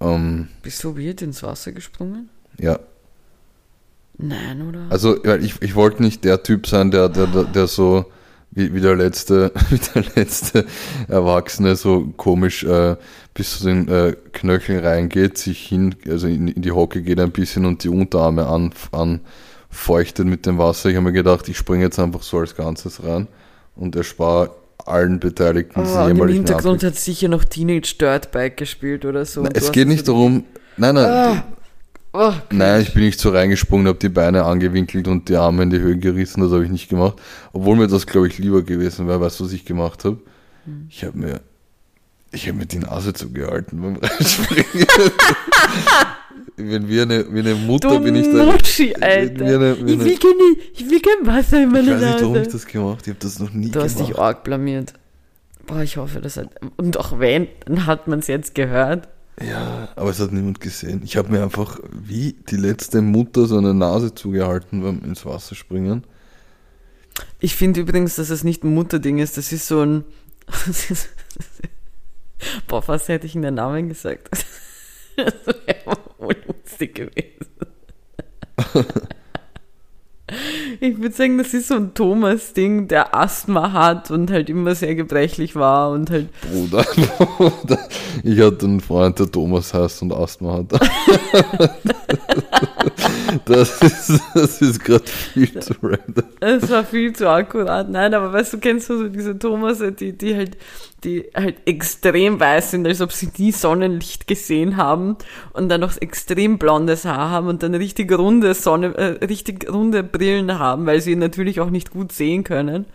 [0.00, 2.30] Ähm, Bist du weird ins Wasser gesprungen?
[2.58, 2.78] ja,
[4.18, 4.86] Nein, oder?
[4.90, 8.06] Also, weil ich, ich wollte nicht der Typ sein, der, der, der, der so
[8.50, 10.66] wie, wie der letzte, wie der letzte
[11.06, 12.96] Erwachsene so komisch äh,
[13.34, 17.30] bis zu den äh, Knöcheln reingeht, sich hin, also in, in die Hocke geht ein
[17.30, 20.90] bisschen und die Unterarme an, anfeuchtet mit dem Wasser.
[20.90, 23.28] Ich habe mir gedacht, ich springe jetzt einfach so als Ganzes rein
[23.76, 24.50] und erspare
[24.84, 29.42] allen Beteiligten diesen oh, im Hintergrund hat sicher noch Teenage Dirtbike gespielt oder so.
[29.42, 30.44] Nein, es geht nicht darum,
[30.76, 31.44] nein, nein, Ah,
[32.12, 35.70] oh, Nein, ich bin nicht so reingesprungen, habe die Beine angewinkelt und die Arme in
[35.70, 37.14] die Höhe gerissen, das habe ich nicht gemacht.
[37.52, 40.18] Obwohl mir das, glaube ich, lieber gewesen wäre, weißt du, was ich gemacht habe?
[40.64, 40.86] Hm.
[40.90, 41.40] Ich habe mir,
[42.32, 44.86] ich habe mir die Nase zugehalten beim Reinspringen.
[46.56, 48.44] ich bin wie eine, wie eine Mutter, du bin ich da.
[48.44, 49.44] Mutschi, Wie Alter.
[49.44, 52.20] eine, wie ich, eine, will keine, ich will kein Wasser in ich meine weiß nicht,
[52.22, 52.50] warum ich Nase.
[52.52, 53.02] das gemacht habe.
[53.02, 54.10] Ich habe das noch nie Du hast gemacht.
[54.12, 54.92] dich arg blamiert.
[55.66, 56.48] Boah, ich hoffe, das hat.
[56.76, 59.08] Und auch wenn, dann hat man es jetzt gehört.
[59.40, 61.02] Ja, aber es hat niemand gesehen.
[61.04, 65.54] Ich habe mir einfach wie die letzte Mutter so eine Nase zugehalten beim ins Wasser
[65.54, 66.04] springen.
[67.40, 69.36] Ich finde übrigens, dass es nicht ein Mutterding ist.
[69.36, 70.04] Das ist so ein.
[70.66, 71.08] Ist,
[72.66, 74.28] boah, fast hätte ich in den Namen gesagt.
[75.16, 77.48] Das wäre wohl lustig gewesen.
[80.80, 84.94] Ich würde sagen, das ist so ein Thomas-Ding, der Asthma hat und halt immer sehr
[84.94, 86.28] gebrechlich war und halt.
[86.40, 86.84] Bruder,
[87.36, 87.78] Bruder.
[88.22, 90.80] Ich hatte einen Freund, der Thomas heißt und Asthma hat.
[93.44, 96.24] Das ist, das ist gerade viel zu random.
[96.40, 97.88] Es war viel zu akkurat.
[97.88, 100.56] Nein, aber weißt du, kennst du so diese Thomas, die, die halt,
[101.04, 105.16] die halt extrem weiß sind, als ob sie nie Sonnenlicht gesehen haben
[105.52, 110.02] und dann noch extrem blondes Haar haben und dann richtig runde Sonne, äh, richtig runde
[110.02, 112.86] Brillen haben, weil sie natürlich auch nicht gut sehen können.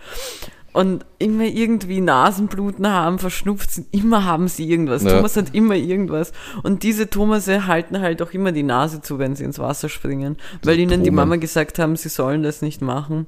[0.73, 5.03] Und immer irgendwie Nasenbluten haben, verschnupft sind, immer haben sie irgendwas.
[5.03, 5.11] Ja.
[5.11, 6.33] Thomas hat immer irgendwas.
[6.63, 10.37] Und diese Thomase halten halt auch immer die Nase zu, wenn sie ins Wasser springen,
[10.63, 11.11] weil ihnen die.
[11.11, 13.27] Mama gesagt haben, sie sollen das nicht machen.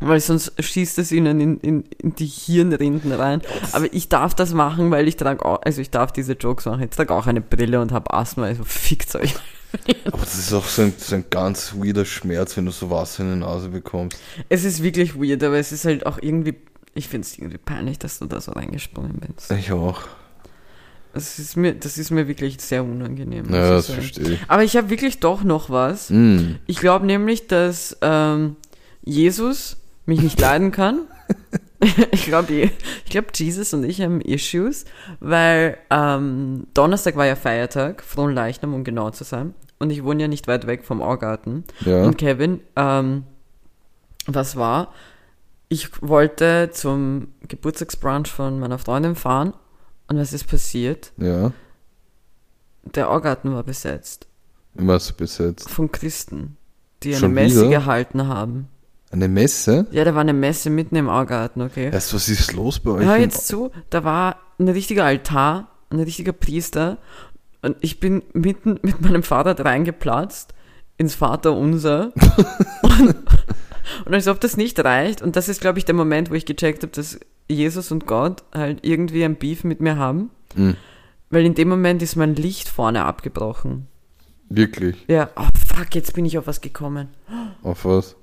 [0.00, 3.40] Weil sonst schießt es ihnen in, in, in die Hirnrinden rein.
[3.72, 6.82] Aber ich darf das machen, weil ich trage auch, also ich darf diese Jokes machen.
[6.82, 9.34] Ich trage auch eine Brille und habe Asthma, also fickt euch.
[10.04, 13.22] Aber das ist auch so ein, so ein ganz weirder Schmerz, wenn du so Wasser
[13.22, 14.18] in die Nase bekommst.
[14.48, 16.56] Es ist wirklich weird, aber es ist halt auch irgendwie,
[16.94, 19.50] ich finde es irgendwie peinlich, dass du da so reingesprungen bist.
[19.52, 20.02] Ich auch.
[21.14, 23.52] Das ist mir, das ist mir wirklich sehr unangenehm.
[23.52, 24.00] Ja, das sagen.
[24.00, 24.40] verstehe ich.
[24.48, 26.08] Aber ich habe wirklich doch noch was.
[26.08, 26.56] Mm.
[26.66, 28.56] Ich glaube nämlich, dass ähm,
[29.04, 29.76] Jesus
[30.06, 31.02] mich nicht leiden kann.
[32.12, 34.84] ich glaube, ich glaub, Jesus und ich haben Issues,
[35.20, 39.54] weil ähm, Donnerstag war ja Feiertag, frohen Leichnam, um genau zu sein.
[39.78, 41.64] Und ich wohne ja nicht weit weg vom Augarten.
[41.80, 42.04] Ja.
[42.04, 43.24] Und Kevin, ähm,
[44.26, 44.92] was war?
[45.68, 49.54] Ich wollte zum Geburtstagsbrunch von meiner Freundin fahren.
[50.06, 51.12] Und was ist passiert?
[51.16, 51.52] Ja.
[52.84, 54.26] Der Augarten war besetzt.
[54.74, 55.68] So besetzt.
[55.68, 56.56] Von Christen,
[57.02, 57.80] die eine Schon Messe wieder?
[57.80, 58.68] gehalten haben.
[59.12, 59.86] Eine Messe?
[59.90, 61.90] Ja, da war eine Messe mitten im Augarten, okay?
[61.92, 63.04] Erst, was ist los bei euch?
[63.06, 66.96] Hör jetzt zu, da war ein richtiger Altar, ein richtiger Priester
[67.60, 70.54] und ich bin mitten mit meinem Fahrrad reingeplatzt
[70.96, 72.12] ins Vaterunser
[72.82, 73.14] und,
[74.06, 76.46] und als ob das nicht reicht und das ist, glaube ich, der Moment, wo ich
[76.46, 80.76] gecheckt habe, dass Jesus und Gott halt irgendwie ein Beef mit mir haben, Mhm.
[81.30, 83.88] weil in dem Moment ist mein Licht vorne abgebrochen.
[84.50, 84.96] Wirklich?
[85.08, 87.08] Ja, oh fuck, jetzt bin ich auf was gekommen.
[87.62, 88.16] Auf was?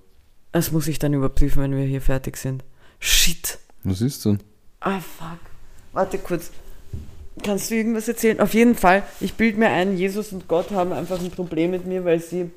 [0.51, 2.63] Das muss ich dann überprüfen, wenn wir hier fertig sind.
[2.99, 3.59] Shit.
[3.83, 4.39] Was ist denn?
[4.81, 5.39] Ah, fuck.
[5.93, 6.51] Warte kurz.
[7.43, 8.39] Kannst du irgendwas erzählen?
[8.39, 11.85] Auf jeden Fall, ich bilde mir ein, Jesus und Gott haben einfach ein Problem mit
[11.85, 12.49] mir, weil sie,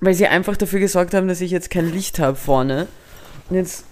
[0.00, 2.86] weil sie einfach dafür gesorgt haben, dass ich jetzt kein Licht habe vorne.
[3.50, 3.84] Und jetzt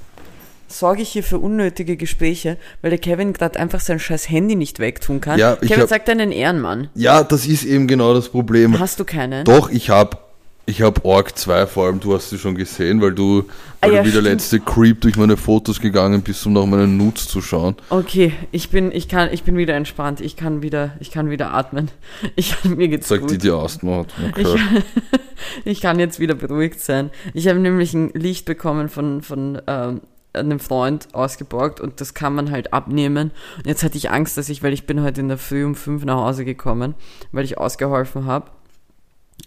[0.69, 4.79] sorge ich hier für unnötige Gespräche, weil der Kevin gerade einfach sein scheiß Handy nicht
[4.79, 5.39] wegtun kann.
[5.41, 6.89] Ja, Kevin hab- sagt einen Ehrenmann.
[6.95, 8.79] Ja, das ist eben genau das Problem.
[8.79, 9.45] Hast du keinen?
[9.45, 10.26] Doch, ich hab,
[10.69, 13.45] ich hab Org 2 vor allem, du hast sie schon gesehen, weil du,
[13.81, 16.67] Ah, weil ja, du wie der letzte Creep durch meine Fotos gegangen bist, um nach
[16.67, 17.77] meinen Nudes zu schauen.
[17.89, 20.21] Okay, ich bin, ich kann, ich bin wieder entspannt.
[20.21, 21.91] Ich kann wieder, ich kann wieder atmen.
[22.35, 23.31] Ich, mir geht's Sagt gut.
[23.31, 24.15] die, die Asthma hat.
[24.29, 24.43] Okay.
[24.43, 27.11] Ich, ich kann jetzt wieder beruhigt sein.
[27.33, 30.01] Ich habe nämlich ein Licht bekommen von, von ähm,
[30.33, 33.31] einem Freund ausgeborgt und das kann man halt abnehmen.
[33.57, 35.75] Und jetzt hatte ich Angst, dass ich, weil ich bin heute in der Früh um
[35.77, 36.95] fünf nach Hause gekommen,
[37.31, 38.51] weil ich ausgeholfen habe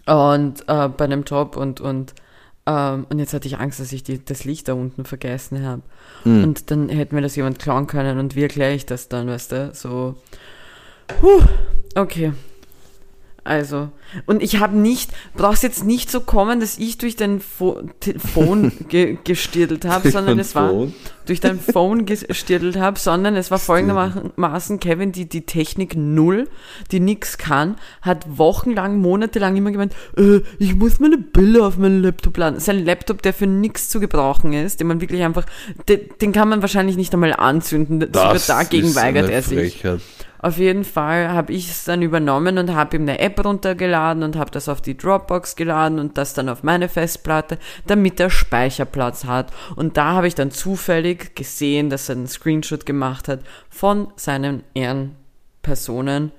[0.06, 2.14] und äh, bei einem Job und und
[2.66, 5.82] ähm, und jetzt hatte ich Angst, dass ich die, das Licht da unten vergessen habe.
[6.24, 6.44] Hm.
[6.44, 9.52] Und dann hätte mir das jemand klauen können und wie erkläre ich das dann, weißt
[9.52, 9.70] du?
[9.72, 10.16] So,
[11.18, 11.42] Puh,
[11.94, 12.32] okay.
[13.42, 13.88] Also,
[14.26, 18.72] und ich habe nicht, brauchst jetzt nicht so kommen, dass ich durch dein Pho Telefon
[18.88, 20.94] ge gestirtelt habe, sondern es war Phone?
[21.24, 26.48] durch dein Phone gestirtelt habe, sondern es war folgendermaßen Kevin, die die Technik null,
[26.90, 32.02] die nix kann, hat wochenlang, monatelang immer gemeint, äh, ich muss meine Bilder auf meinen
[32.02, 32.60] Laptop laden.
[32.60, 35.46] Sein Laptop, der für nix zu gebrauchen ist, den man wirklich einfach,
[35.88, 38.00] den, den kann man wahrscheinlich nicht einmal anzünden.
[38.00, 39.80] Sogar dagegen ist weigert eine er sich.
[39.80, 40.00] Frechheit.
[40.42, 44.36] Auf jeden Fall habe ich es dann übernommen und habe ihm eine App runtergeladen und
[44.36, 49.24] habe das auf die Dropbox geladen und das dann auf meine Festplatte, damit er Speicherplatz
[49.24, 49.52] hat.
[49.76, 54.62] Und da habe ich dann zufällig gesehen, dass er einen Screenshot gemacht hat von seinen
[54.72, 56.32] Ehrenpersonen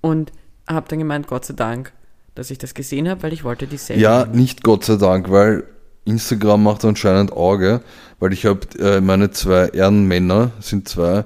[0.00, 0.32] und
[0.66, 1.92] habe dann gemeint, Gott sei Dank,
[2.34, 3.78] dass ich das gesehen habe, weil ich wollte die.
[3.94, 5.64] Ja, nicht Gott sei Dank, weil
[6.06, 7.82] Instagram macht anscheinend Auge,
[8.18, 11.24] weil ich habe äh, meine zwei Ehrenmänner, sind zwei,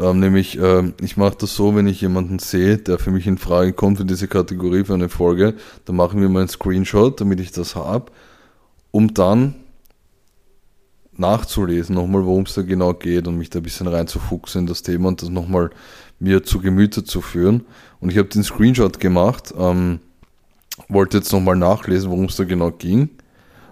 [0.00, 3.38] ähm, nämlich ähm, ich mache das so, wenn ich jemanden sehe, der für mich in
[3.38, 7.40] Frage kommt für diese Kategorie für eine Folge, dann machen wir mal einen Screenshot, damit
[7.40, 8.10] ich das hab,
[8.90, 9.54] um dann
[11.20, 14.82] nachzulesen, nochmal, worum es da genau geht und mich da ein bisschen reinzufuchsen in das
[14.82, 15.70] Thema und das nochmal
[16.18, 17.66] mir zu Gemüte zu führen.
[18.00, 20.00] Und ich habe den Screenshot gemacht, ähm,
[20.88, 23.10] wollte jetzt nochmal nachlesen, worum es da genau ging.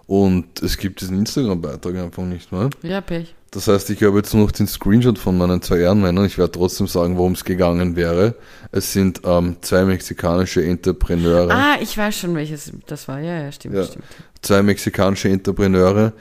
[0.06, 2.70] Und es gibt diesen Instagram-Beitrag einfach nicht mehr.
[2.82, 3.34] Ja, Pech.
[3.50, 6.26] Das heißt, ich habe jetzt nur noch den Screenshot von meinen zwei Ehrenmännern.
[6.26, 8.34] Ich werde trotzdem sagen, worum es gegangen wäre.
[8.72, 11.50] Es sind ähm, zwei mexikanische Entrepreneure.
[11.50, 13.20] Ah, ich weiß schon, welches das war.
[13.20, 13.84] Ja, ja, stimmt, Ja.
[13.84, 14.04] stimmt.
[14.42, 16.12] Zwei mexikanische Entrepreneure,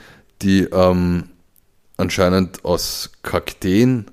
[0.41, 1.25] die ähm,
[1.97, 4.05] anscheinend aus Kakteen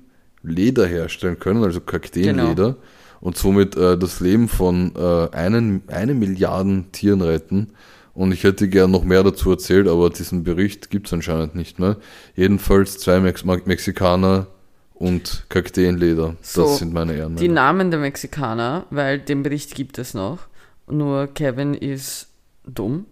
[0.43, 2.75] Leder herstellen können, also Kakteenleder.
[3.21, 7.71] Und somit äh, das Leben von äh, einen, eine Milliarden Tieren retten.
[8.15, 11.79] Und ich hätte gern noch mehr dazu erzählt, aber diesen Bericht gibt es anscheinend nicht
[11.79, 11.97] mehr.
[12.35, 14.47] Jedenfalls zwei Mex Mexikaner
[14.93, 16.37] und Kakteenleder.
[16.41, 17.35] So, das sind meine Ehren.
[17.35, 20.47] Die Namen der Mexikaner, weil den Bericht gibt es noch,
[20.87, 22.29] nur Kevin ist
[22.65, 23.05] dumm,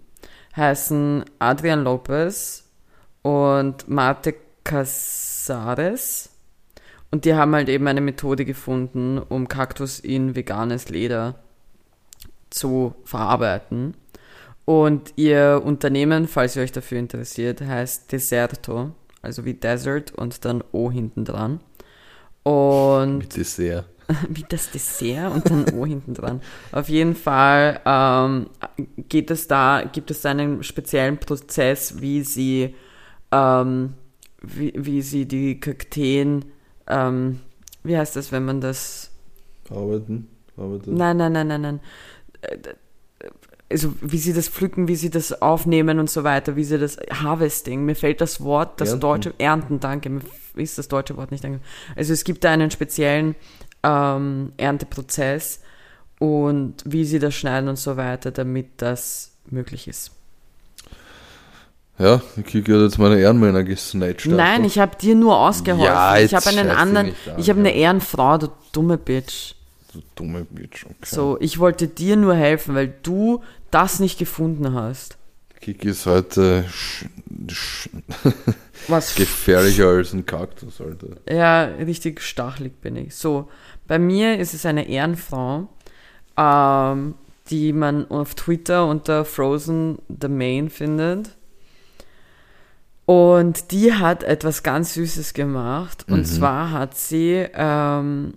[0.56, 2.64] heißen Adrian Lopez
[3.24, 6.30] und Marte Casares.
[7.12, 11.36] Und die haben halt eben eine Methode gefunden, um Kaktus in veganes Leder
[12.50, 13.96] zu verarbeiten.
[14.66, 18.92] Und ihr Unternehmen, falls ihr euch dafür interessiert, heißt Deserto,
[19.22, 21.60] also wie Desert und dann O hinten dran.
[22.44, 23.86] Und Mit Dessert.
[24.30, 26.42] wie das Dessert und dann O hinten dran.
[26.72, 28.50] Auf jeden Fall ähm,
[29.10, 32.76] geht es da, gibt es da einen speziellen Prozess, wie sie,
[33.32, 33.94] ähm,
[34.42, 36.46] wie, wie sie die Kakteen,
[36.88, 37.40] ähm,
[37.84, 39.12] wie heißt das, wenn man das
[39.66, 40.28] Verarbeiten?
[40.56, 40.94] Verarbeitet?
[40.94, 41.80] Nein, nein, nein, nein, nein.
[43.74, 46.98] Also wie sie das pflücken, wie sie das aufnehmen und so weiter, wie sie das
[47.12, 47.84] Harvesting.
[47.84, 49.02] Mir fällt das Wort, das Ernten.
[49.02, 50.22] deutsche Ernten, danke, mir
[50.56, 51.68] ist das deutsche Wort nicht eingefallen.
[51.96, 53.36] Also es gibt da einen speziellen
[53.82, 55.62] ähm, Ernteprozess
[56.20, 60.12] und wie sie das schneiden und so weiter, damit das möglich ist.
[62.00, 64.26] Ja, Kiki hat jetzt meine Ehrenmänner gesnatcht.
[64.26, 65.86] Nein, ich habe dir nur ausgeholfen.
[65.86, 69.56] Ja, ich habe einen anderen, ich habe eine Ehrenfrau, du dumme Bitch.
[69.94, 70.96] Du dumme Bitch, okay.
[71.04, 75.18] So, ich wollte dir nur helfen, weil du das nicht gefunden hast.
[75.62, 76.66] Kiki ist heute
[78.88, 81.08] Was gefährlicher als ein Kaktus, Alter.
[81.30, 83.16] Ja, richtig stachelig bin ich.
[83.16, 83.50] So,
[83.88, 85.70] bei mir ist es eine Ehrenfrau,
[86.38, 87.16] ähm,
[87.50, 91.30] die man auf Twitter unter Frozen the Main findet.
[93.06, 96.06] Und die hat etwas ganz Süßes gemacht.
[96.10, 96.26] Und Mhm.
[96.26, 98.34] zwar hat sie, ähm,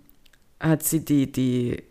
[0.61, 1.83] hat sie die, die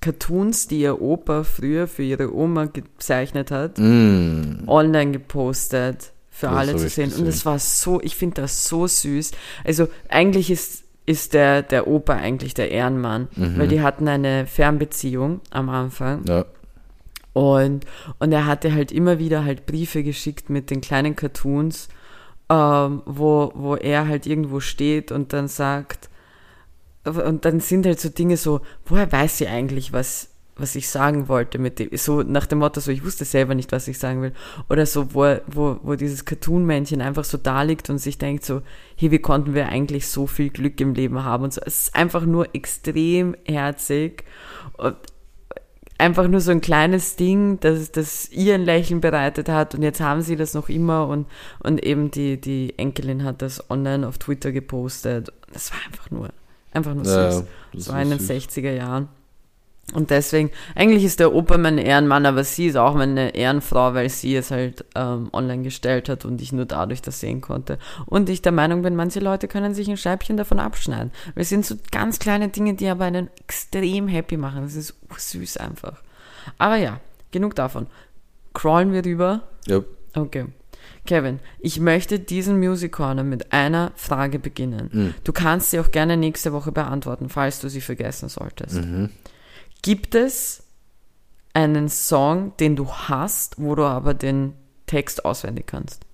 [0.00, 4.64] Cartoons, die ihr Opa früher für ihre Oma gezeichnet hat, Mm.
[4.66, 7.04] online gepostet für Das alle zu sehen.
[7.04, 7.26] Und gesehen.
[7.28, 9.30] es war so, ich finde das so süß.
[9.64, 13.58] Also eigentlich ist, ist der, der Opa eigentlich der Ehrenmann, Mhm.
[13.58, 16.24] weil die hatten eine Fernbeziehung am Anfang.
[16.26, 16.46] Ja.
[17.32, 17.86] Und,
[18.18, 21.88] und er hatte halt immer wieder halt Briefe geschickt mit den kleinen Cartoons,
[22.50, 26.10] ähm, wo, wo er halt irgendwo steht und dann sagt,
[27.04, 31.28] und dann sind halt so Dinge so, woher weiß sie eigentlich, was, was ich sagen
[31.28, 34.22] wollte mit dem, so nach dem Motto, so ich wusste selber nicht, was ich sagen
[34.22, 34.32] will.
[34.68, 38.62] Oder so, wo, wo, wo dieses Cartoon-Männchen einfach so da liegt und sich denkt so,
[38.96, 41.60] hey, wie konnten wir eigentlich so viel Glück im Leben haben und so.
[41.64, 44.24] Es ist einfach nur extrem herzig
[44.76, 44.96] und
[45.98, 50.00] einfach nur so ein kleines Ding, das, das ihr ein Lächeln bereitet hat und jetzt
[50.00, 51.26] haben sie das noch immer und,
[51.60, 55.32] und eben die, die Enkelin hat das online auf Twitter gepostet.
[55.52, 56.30] Das war einfach nur,
[56.72, 57.14] einfach nur süß.
[57.14, 58.30] Ja, das war in den süß.
[58.30, 59.08] 60er Jahren.
[59.94, 64.08] Und deswegen, eigentlich ist der Opa mein Ehrenmann, aber sie ist auch meine Ehrenfrau, weil
[64.08, 67.78] sie es halt ähm, online gestellt hat und ich nur dadurch das sehen konnte.
[68.06, 71.10] Und ich der Meinung bin, manche Leute können sich ein Scheibchen davon abschneiden.
[71.34, 74.62] Weil es sind so ganz kleine Dinge, die aber einen extrem happy machen.
[74.62, 76.00] Das ist süß einfach.
[76.56, 77.00] Aber ja,
[77.30, 77.86] genug davon.
[78.54, 79.42] Crawlen wir rüber.
[79.66, 79.80] Ja.
[80.14, 80.46] Okay.
[81.04, 84.90] Kevin, ich möchte diesen Music Corner mit einer Frage beginnen.
[84.92, 85.14] Mhm.
[85.24, 88.76] Du kannst sie auch gerne nächste Woche beantworten, falls du sie vergessen solltest.
[88.76, 89.10] Mhm.
[89.82, 90.62] Gibt es
[91.54, 94.54] einen Song, den du hast, wo du aber den
[94.86, 96.06] Text auswendig kannst?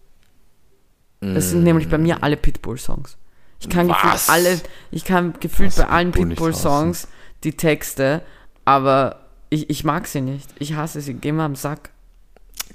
[1.20, 3.16] Das sind nämlich bei mir alle Pitbull-Songs.
[3.60, 4.60] Ich kann gefühlt alle,
[4.92, 7.08] ich kann gefühlt Was, bei allen Pitbull-Songs
[7.42, 8.22] die Texte,
[8.64, 10.48] aber ich, ich mag sie nicht.
[10.58, 11.90] Ich hasse sie, geh mal am Sack.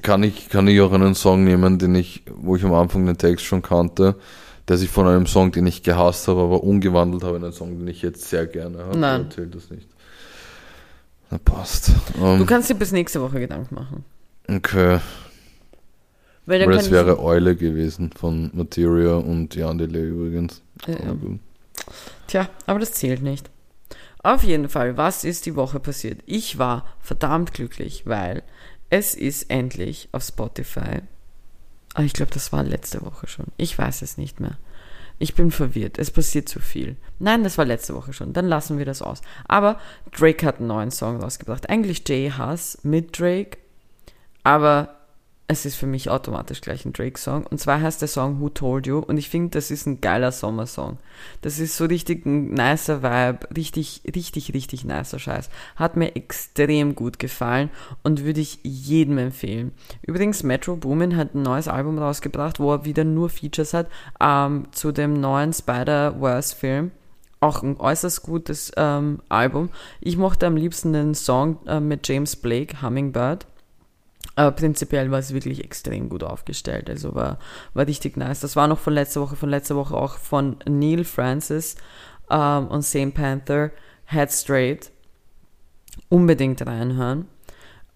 [0.02, 3.18] Kann ich, kann ich auch einen Song nehmen, den ich, wo ich am Anfang den
[3.18, 4.16] Text schon kannte,
[4.68, 7.78] der sich von einem Song, den ich gehasst habe, aber umgewandelt habe in einen Song,
[7.78, 8.98] den ich jetzt sehr gerne habe.
[8.98, 9.22] Nein.
[9.22, 9.88] Oder Zählt das nicht.
[11.32, 11.92] Na passt.
[12.22, 14.06] Ähm, Du kannst dir bis nächste Woche Gedanken machen.
[14.50, 15.00] okay.
[16.46, 20.62] Weil dann Weil es wäre Eule gewesen von Materia und Jan Delay übrigens.
[20.86, 20.96] Ja.
[21.10, 21.40] Aber.
[22.28, 23.50] Tja, aber das zählt nicht.
[24.22, 26.20] Auf jeden Fall, was ist die Woche passiert?
[26.26, 28.44] Ich war verdammt glücklich, weil
[28.94, 31.02] es ist endlich auf Spotify.
[31.96, 33.48] Ah, ich glaube, das war letzte Woche schon.
[33.58, 34.60] Ich weiß es nicht mehr.
[35.18, 35.98] Ich bin verwirrt.
[35.98, 36.96] Es passiert zu viel.
[37.18, 38.34] Nein, das war letzte Woche schon.
[38.34, 39.24] Dann lassen wir das aus.
[39.48, 39.80] Aber
[40.12, 41.72] Drake hat einen neuen Song rausgebracht.
[41.72, 43.58] Eigentlich Jay Huss mit Drake.
[44.44, 45.03] Aber
[45.54, 47.46] es ist für mich automatisch gleich ein Drake-Song.
[47.46, 49.00] Und zwar heißt der Song Who Told You.
[49.00, 50.98] Und ich finde, das ist ein geiler Sommersong.
[51.42, 53.48] Das ist so richtig ein nicer Vibe.
[53.56, 55.50] Richtig, richtig, richtig nicer Scheiß.
[55.76, 57.70] Hat mir extrem gut gefallen
[58.04, 59.72] und würde ich jedem empfehlen.
[60.02, 63.88] Übrigens, Metro Boomin hat ein neues Album rausgebracht, wo er wieder nur Features hat
[64.20, 66.92] ähm, zu dem neuen Spider-Verse-Film
[67.40, 69.70] auch ein äußerst gutes ähm, Album.
[70.00, 73.46] Ich mochte am liebsten den Song äh, mit James Blake, Hummingbird.
[74.36, 76.90] Aber prinzipiell war es wirklich extrem gut aufgestellt.
[76.90, 77.38] Also war,
[77.74, 78.40] war richtig nice.
[78.40, 81.76] Das war noch von letzter Woche, von letzter Woche auch von Neil Francis
[82.32, 83.72] ähm, und Same Panther,
[84.08, 84.92] Head Straight.
[86.10, 87.28] Unbedingt reinhören.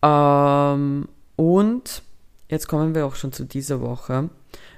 [0.03, 2.03] Ähm, und
[2.49, 4.29] jetzt kommen wir auch schon zu dieser Woche.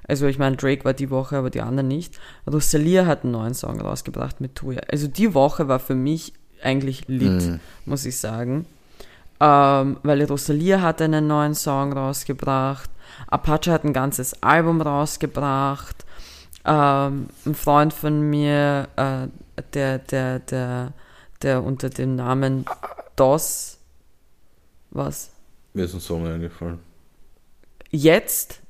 [0.08, 2.20] Also ich meine, Drake war die Woche, aber die anderen nicht.
[2.52, 4.82] Rosalia hat einen neuen Song rausgebracht mit Tuya.
[4.92, 6.34] Also die Woche war für mich
[6.64, 7.60] eigentlich lit, Mhm.
[7.86, 8.66] muss ich sagen.
[9.42, 12.90] Ähm, weil Rosalia hat einen neuen Song rausgebracht.
[13.28, 16.06] Apache hat ein ganzes Album rausgebracht.
[16.66, 19.28] Ähm, ein Freund von mir, äh,
[19.74, 20.94] der, der, der,
[21.42, 22.66] der unter dem Namen
[23.16, 23.78] DOS,
[24.92, 25.32] was?
[25.74, 26.80] Mir ist ein Song eingefallen.
[27.92, 28.62] Jetzt,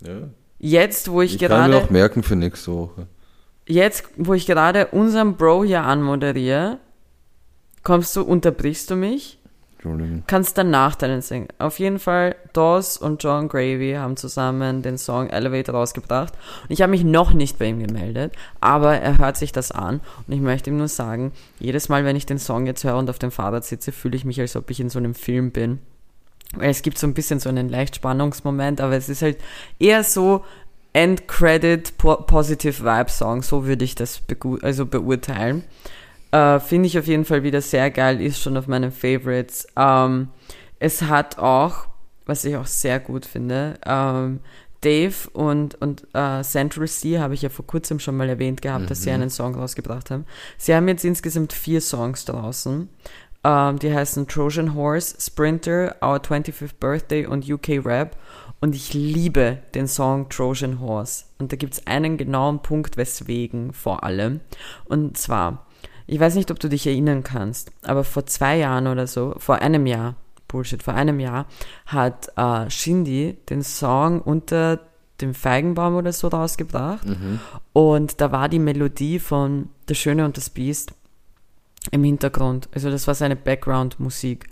[0.00, 0.28] Ja.
[0.58, 3.06] jetzt, wo ich, Ich kann mir gerade, auch merken für nächste Woche.
[3.66, 6.78] jetzt, wo ich gerade unseren Bro hier anmoderiere,
[7.82, 9.38] kommst du, unterbrichst du mich,
[9.84, 10.24] Entschuldigung.
[10.26, 11.48] kannst danach deinen singen.
[11.58, 16.32] Auf jeden Fall, Dawes und John Gravy haben zusammen den Song Elevator rausgebracht.
[16.62, 20.00] Und ich habe mich noch nicht bei ihm gemeldet, aber er hört sich das an.
[20.26, 23.10] Und ich möchte ihm nur sagen, jedes Mal, wenn ich den Song jetzt höre und
[23.10, 25.80] auf dem Fahrrad sitze, fühle ich mich, als ob ich in so einem Film bin.
[26.56, 29.38] Weil es gibt so ein bisschen so einen leicht Spannungsmoment, aber es ist halt
[29.78, 30.44] eher so
[30.92, 34.22] End-Credit po Positive Vibe Song, so würde ich das
[34.62, 35.64] also beurteilen.
[36.34, 39.68] Äh, Finde ich auf jeden Fall wieder sehr geil, ist schon auf meinen Favorites.
[39.76, 40.30] Ähm,
[40.80, 41.86] es hat auch,
[42.26, 44.40] was ich auch sehr gut finde, ähm,
[44.80, 48.82] Dave und, und äh, Central C habe ich ja vor kurzem schon mal erwähnt gehabt,
[48.82, 48.88] mhm.
[48.88, 49.14] dass sie mhm.
[49.14, 50.26] einen Song rausgebracht haben.
[50.58, 52.88] Sie haben jetzt insgesamt vier Songs draußen.
[53.44, 58.16] Ähm, die heißen Trojan Horse, Sprinter, Our 25th Birthday und UK Rap.
[58.60, 61.26] Und ich liebe den Song Trojan Horse.
[61.38, 64.40] Und da gibt es einen genauen Punkt, weswegen vor allem.
[64.86, 65.66] Und zwar,
[66.06, 69.56] ich weiß nicht, ob du dich erinnern kannst, aber vor zwei Jahren oder so, vor
[69.56, 70.16] einem Jahr,
[70.48, 71.46] Bullshit, vor einem Jahr
[71.86, 74.80] hat äh, Shindy den Song unter
[75.20, 77.06] dem Feigenbaum oder so rausgebracht.
[77.06, 77.40] Mhm.
[77.72, 80.92] Und da war die Melodie von Der Schöne und das Biest
[81.90, 82.68] im Hintergrund.
[82.74, 84.46] Also das war seine Background-Musik.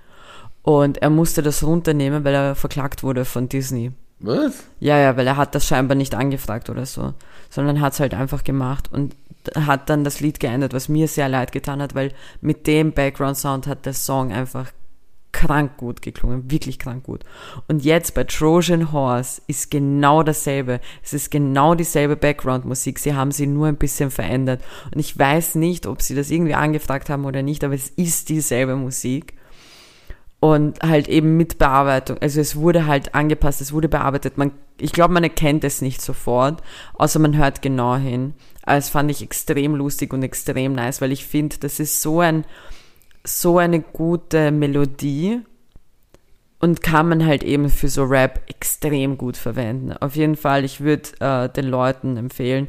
[0.62, 3.92] Und er musste das runternehmen, weil er verklagt wurde von Disney.
[4.22, 4.64] Was?
[4.80, 7.12] Ja, ja, weil er hat das scheinbar nicht angefragt oder so,
[7.50, 9.16] sondern hat es halt einfach gemacht und
[9.54, 13.66] hat dann das Lied geändert, was mir sehr leid getan hat, weil mit dem Background-Sound
[13.66, 14.70] hat der Song einfach
[15.32, 17.24] krank gut geklungen, wirklich krank gut.
[17.66, 20.80] Und jetzt bei Trojan Horse ist genau dasselbe.
[21.02, 22.98] Es ist genau dieselbe Background-Musik.
[22.98, 24.62] Sie haben sie nur ein bisschen verändert.
[24.94, 28.28] Und ich weiß nicht, ob sie das irgendwie angefragt haben oder nicht, aber es ist
[28.28, 29.34] dieselbe Musik.
[30.42, 32.18] Und halt eben mit Bearbeitung.
[32.20, 34.38] Also es wurde halt angepasst, es wurde bearbeitet.
[34.38, 36.64] Man, ich glaube, man erkennt es nicht sofort,
[36.94, 38.34] außer man hört genau hin.
[38.64, 42.18] Aber das fand ich extrem lustig und extrem nice, weil ich finde, das ist so
[42.18, 42.44] ein,
[43.22, 45.42] so eine gute Melodie
[46.58, 49.92] und kann man halt eben für so Rap extrem gut verwenden.
[49.92, 52.66] Auf jeden Fall, ich würde äh, den Leuten empfehlen.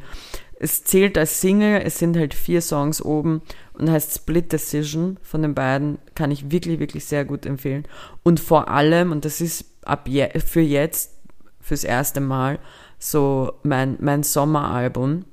[0.63, 3.41] Es zählt als Single, es sind halt vier Songs oben
[3.73, 5.97] und heißt Split Decision von den beiden.
[6.15, 7.85] Kann ich wirklich, wirklich sehr gut empfehlen.
[8.23, 11.11] Und vor allem, und das ist ab je, für jetzt,
[11.59, 12.59] fürs erste Mal,
[12.97, 15.25] so mein, mein Sommeralbum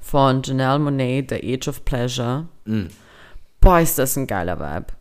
[0.00, 2.46] von Janelle Monet, The Age of Pleasure.
[2.64, 2.86] Mm
[3.62, 4.92] boah, ist das ein geiler Vibe.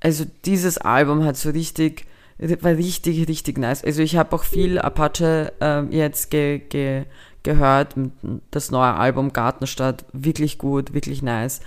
[0.00, 2.06] Also dieses Album hat so richtig,
[2.38, 3.84] war richtig, richtig nice.
[3.84, 7.04] Also ich habe auch viel Apache äh, jetzt ge, ge,
[7.46, 7.94] gehört,
[8.50, 11.60] das neue Album Gartenstadt, wirklich gut, wirklich nice.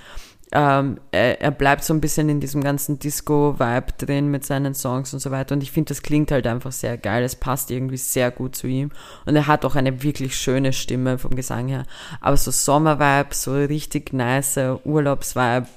[0.52, 5.14] Ähm, er, er, bleibt so ein bisschen in diesem ganzen Disco-Vibe drin mit seinen Songs
[5.14, 5.54] und so weiter.
[5.54, 7.24] Und ich finde, das klingt halt einfach sehr geil.
[7.24, 8.90] Es passt irgendwie sehr gut zu ihm.
[9.26, 11.84] Und er hat auch eine wirklich schöne Stimme vom Gesang her.
[12.20, 15.68] Aber so Sommer-Vibe, so richtig nice Urlaubs-Vibe,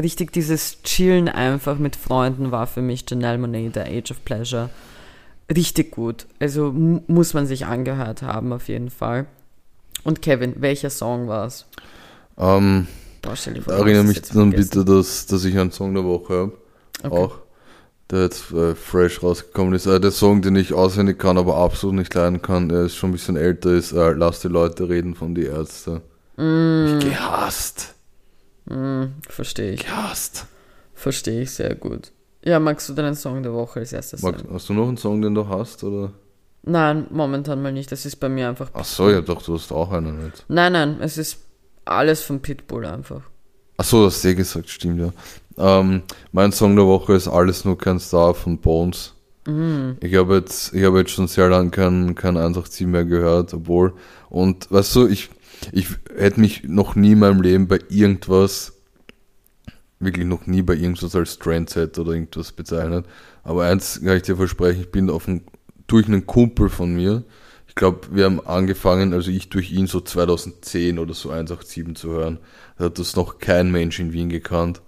[0.00, 4.70] richtig dieses Chillen einfach mit Freunden war für mich Janelle Monet, The Age of Pleasure.
[5.52, 6.26] Richtig gut.
[6.38, 9.26] Also muss man sich angehört haben, auf jeden Fall.
[10.04, 11.66] Und Kevin, welcher Song war es?
[12.38, 12.86] Ähm,
[13.22, 16.52] erinnere mich dann bitte, dass, dass ich einen Song der Woche habe.
[17.02, 17.16] Okay.
[17.16, 17.38] Auch.
[18.10, 19.86] Der jetzt äh, fresh rausgekommen ist.
[19.86, 23.10] Äh, der Song, den ich auswendig kann, aber absolut nicht leiden kann, der ist schon
[23.10, 26.02] ein bisschen älter, ist äh, Lass die Leute reden von die Ärzte.
[26.36, 26.98] Mm.
[26.98, 27.94] Ich gehasst.
[28.68, 29.84] Hm, verstehe ich.
[29.84, 30.46] Gehasst.
[30.94, 32.12] Verstehe ich sehr gut.
[32.42, 35.20] Ja, magst du deinen Song der Woche als erstes Mag, Hast du noch einen Song,
[35.20, 36.12] den du hast, oder?
[36.62, 37.90] Nein, momentan mal nicht.
[37.90, 38.66] Das ist bei mir einfach.
[38.66, 38.82] Pitbull.
[38.82, 40.44] Ach so, ja doch, du hast auch einen nicht.
[40.48, 41.38] Nein, nein, es ist
[41.84, 43.22] alles von Pitbull einfach.
[43.78, 45.12] Ach so, das hast du gesagt, stimmt ja.
[45.56, 46.02] Ähm,
[46.32, 49.14] mein Song der Woche ist Alles nur kein Star von Bones.
[49.46, 49.96] Mhm.
[50.00, 53.94] Ich habe jetzt, ich jetzt schon sehr lange kein, kein 187 mehr gehört, obwohl.
[54.28, 55.30] Und weißt du, ich
[55.72, 58.72] ich hätte mich noch nie in meinem Leben bei irgendwas,
[59.98, 63.06] wirklich noch nie bei irgendwas als Trendset oder irgendwas bezeichnet.
[63.42, 65.42] Aber eins kann ich dir versprechen, ich bin auf ein,
[65.90, 67.24] durch einen Kumpel von mir,
[67.70, 72.10] ich glaube, wir haben angefangen, also ich durch ihn so 2010 oder so 187 zu
[72.10, 72.38] hören.
[72.76, 74.82] Da hat das noch kein Mensch in Wien gekannt.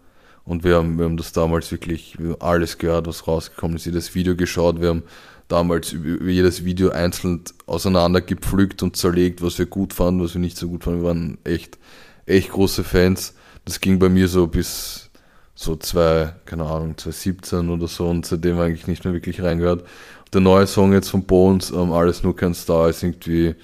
[0.44, 4.34] Und wir haben, wir haben das damals wirklich alles gehört, was rausgekommen ist, jedes Video
[4.34, 5.04] geschaut, wir haben
[5.46, 10.68] damals jedes Video einzeln auseinandergepflückt und zerlegt, was wir gut fanden, was wir nicht so
[10.68, 11.02] gut fanden.
[11.02, 11.78] Wir waren echt,
[12.26, 13.34] echt große Fans.
[13.64, 15.10] Das ging bei mir so bis
[15.54, 19.84] so zwei, keine Ahnung, 2017 oder so und seitdem eigentlich nicht mehr wirklich reingehört.
[20.32, 23.54] Der neue Song jetzt von Bones, ähm, Alles nur kein Star, ist irgendwie,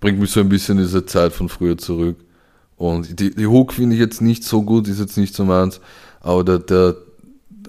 [0.00, 2.16] bringt mich so ein bisschen in diese Zeit von früher zurück.
[2.76, 5.80] Und die, die Hook finde ich jetzt nicht so gut, ist jetzt nicht so meins,
[6.20, 6.96] aber der, der,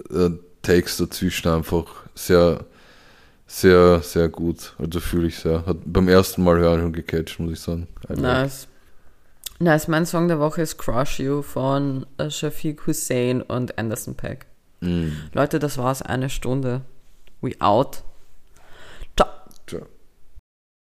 [0.09, 0.31] der
[0.61, 2.65] Text dazwischen einfach sehr,
[3.45, 4.73] sehr, sehr gut.
[4.79, 5.65] Also fühle ich sehr.
[5.65, 7.87] Hat beim ersten Mal hören schon gecatcht, muss ich sagen.
[8.07, 8.67] Also nice.
[9.59, 14.47] Nice, mein Song der Woche ist Crush You von äh, Shafiq Hussein und Anderson Pack.
[14.81, 15.11] Mm.
[15.33, 16.81] Leute, das war's, eine Stunde.
[17.45, 18.01] We out.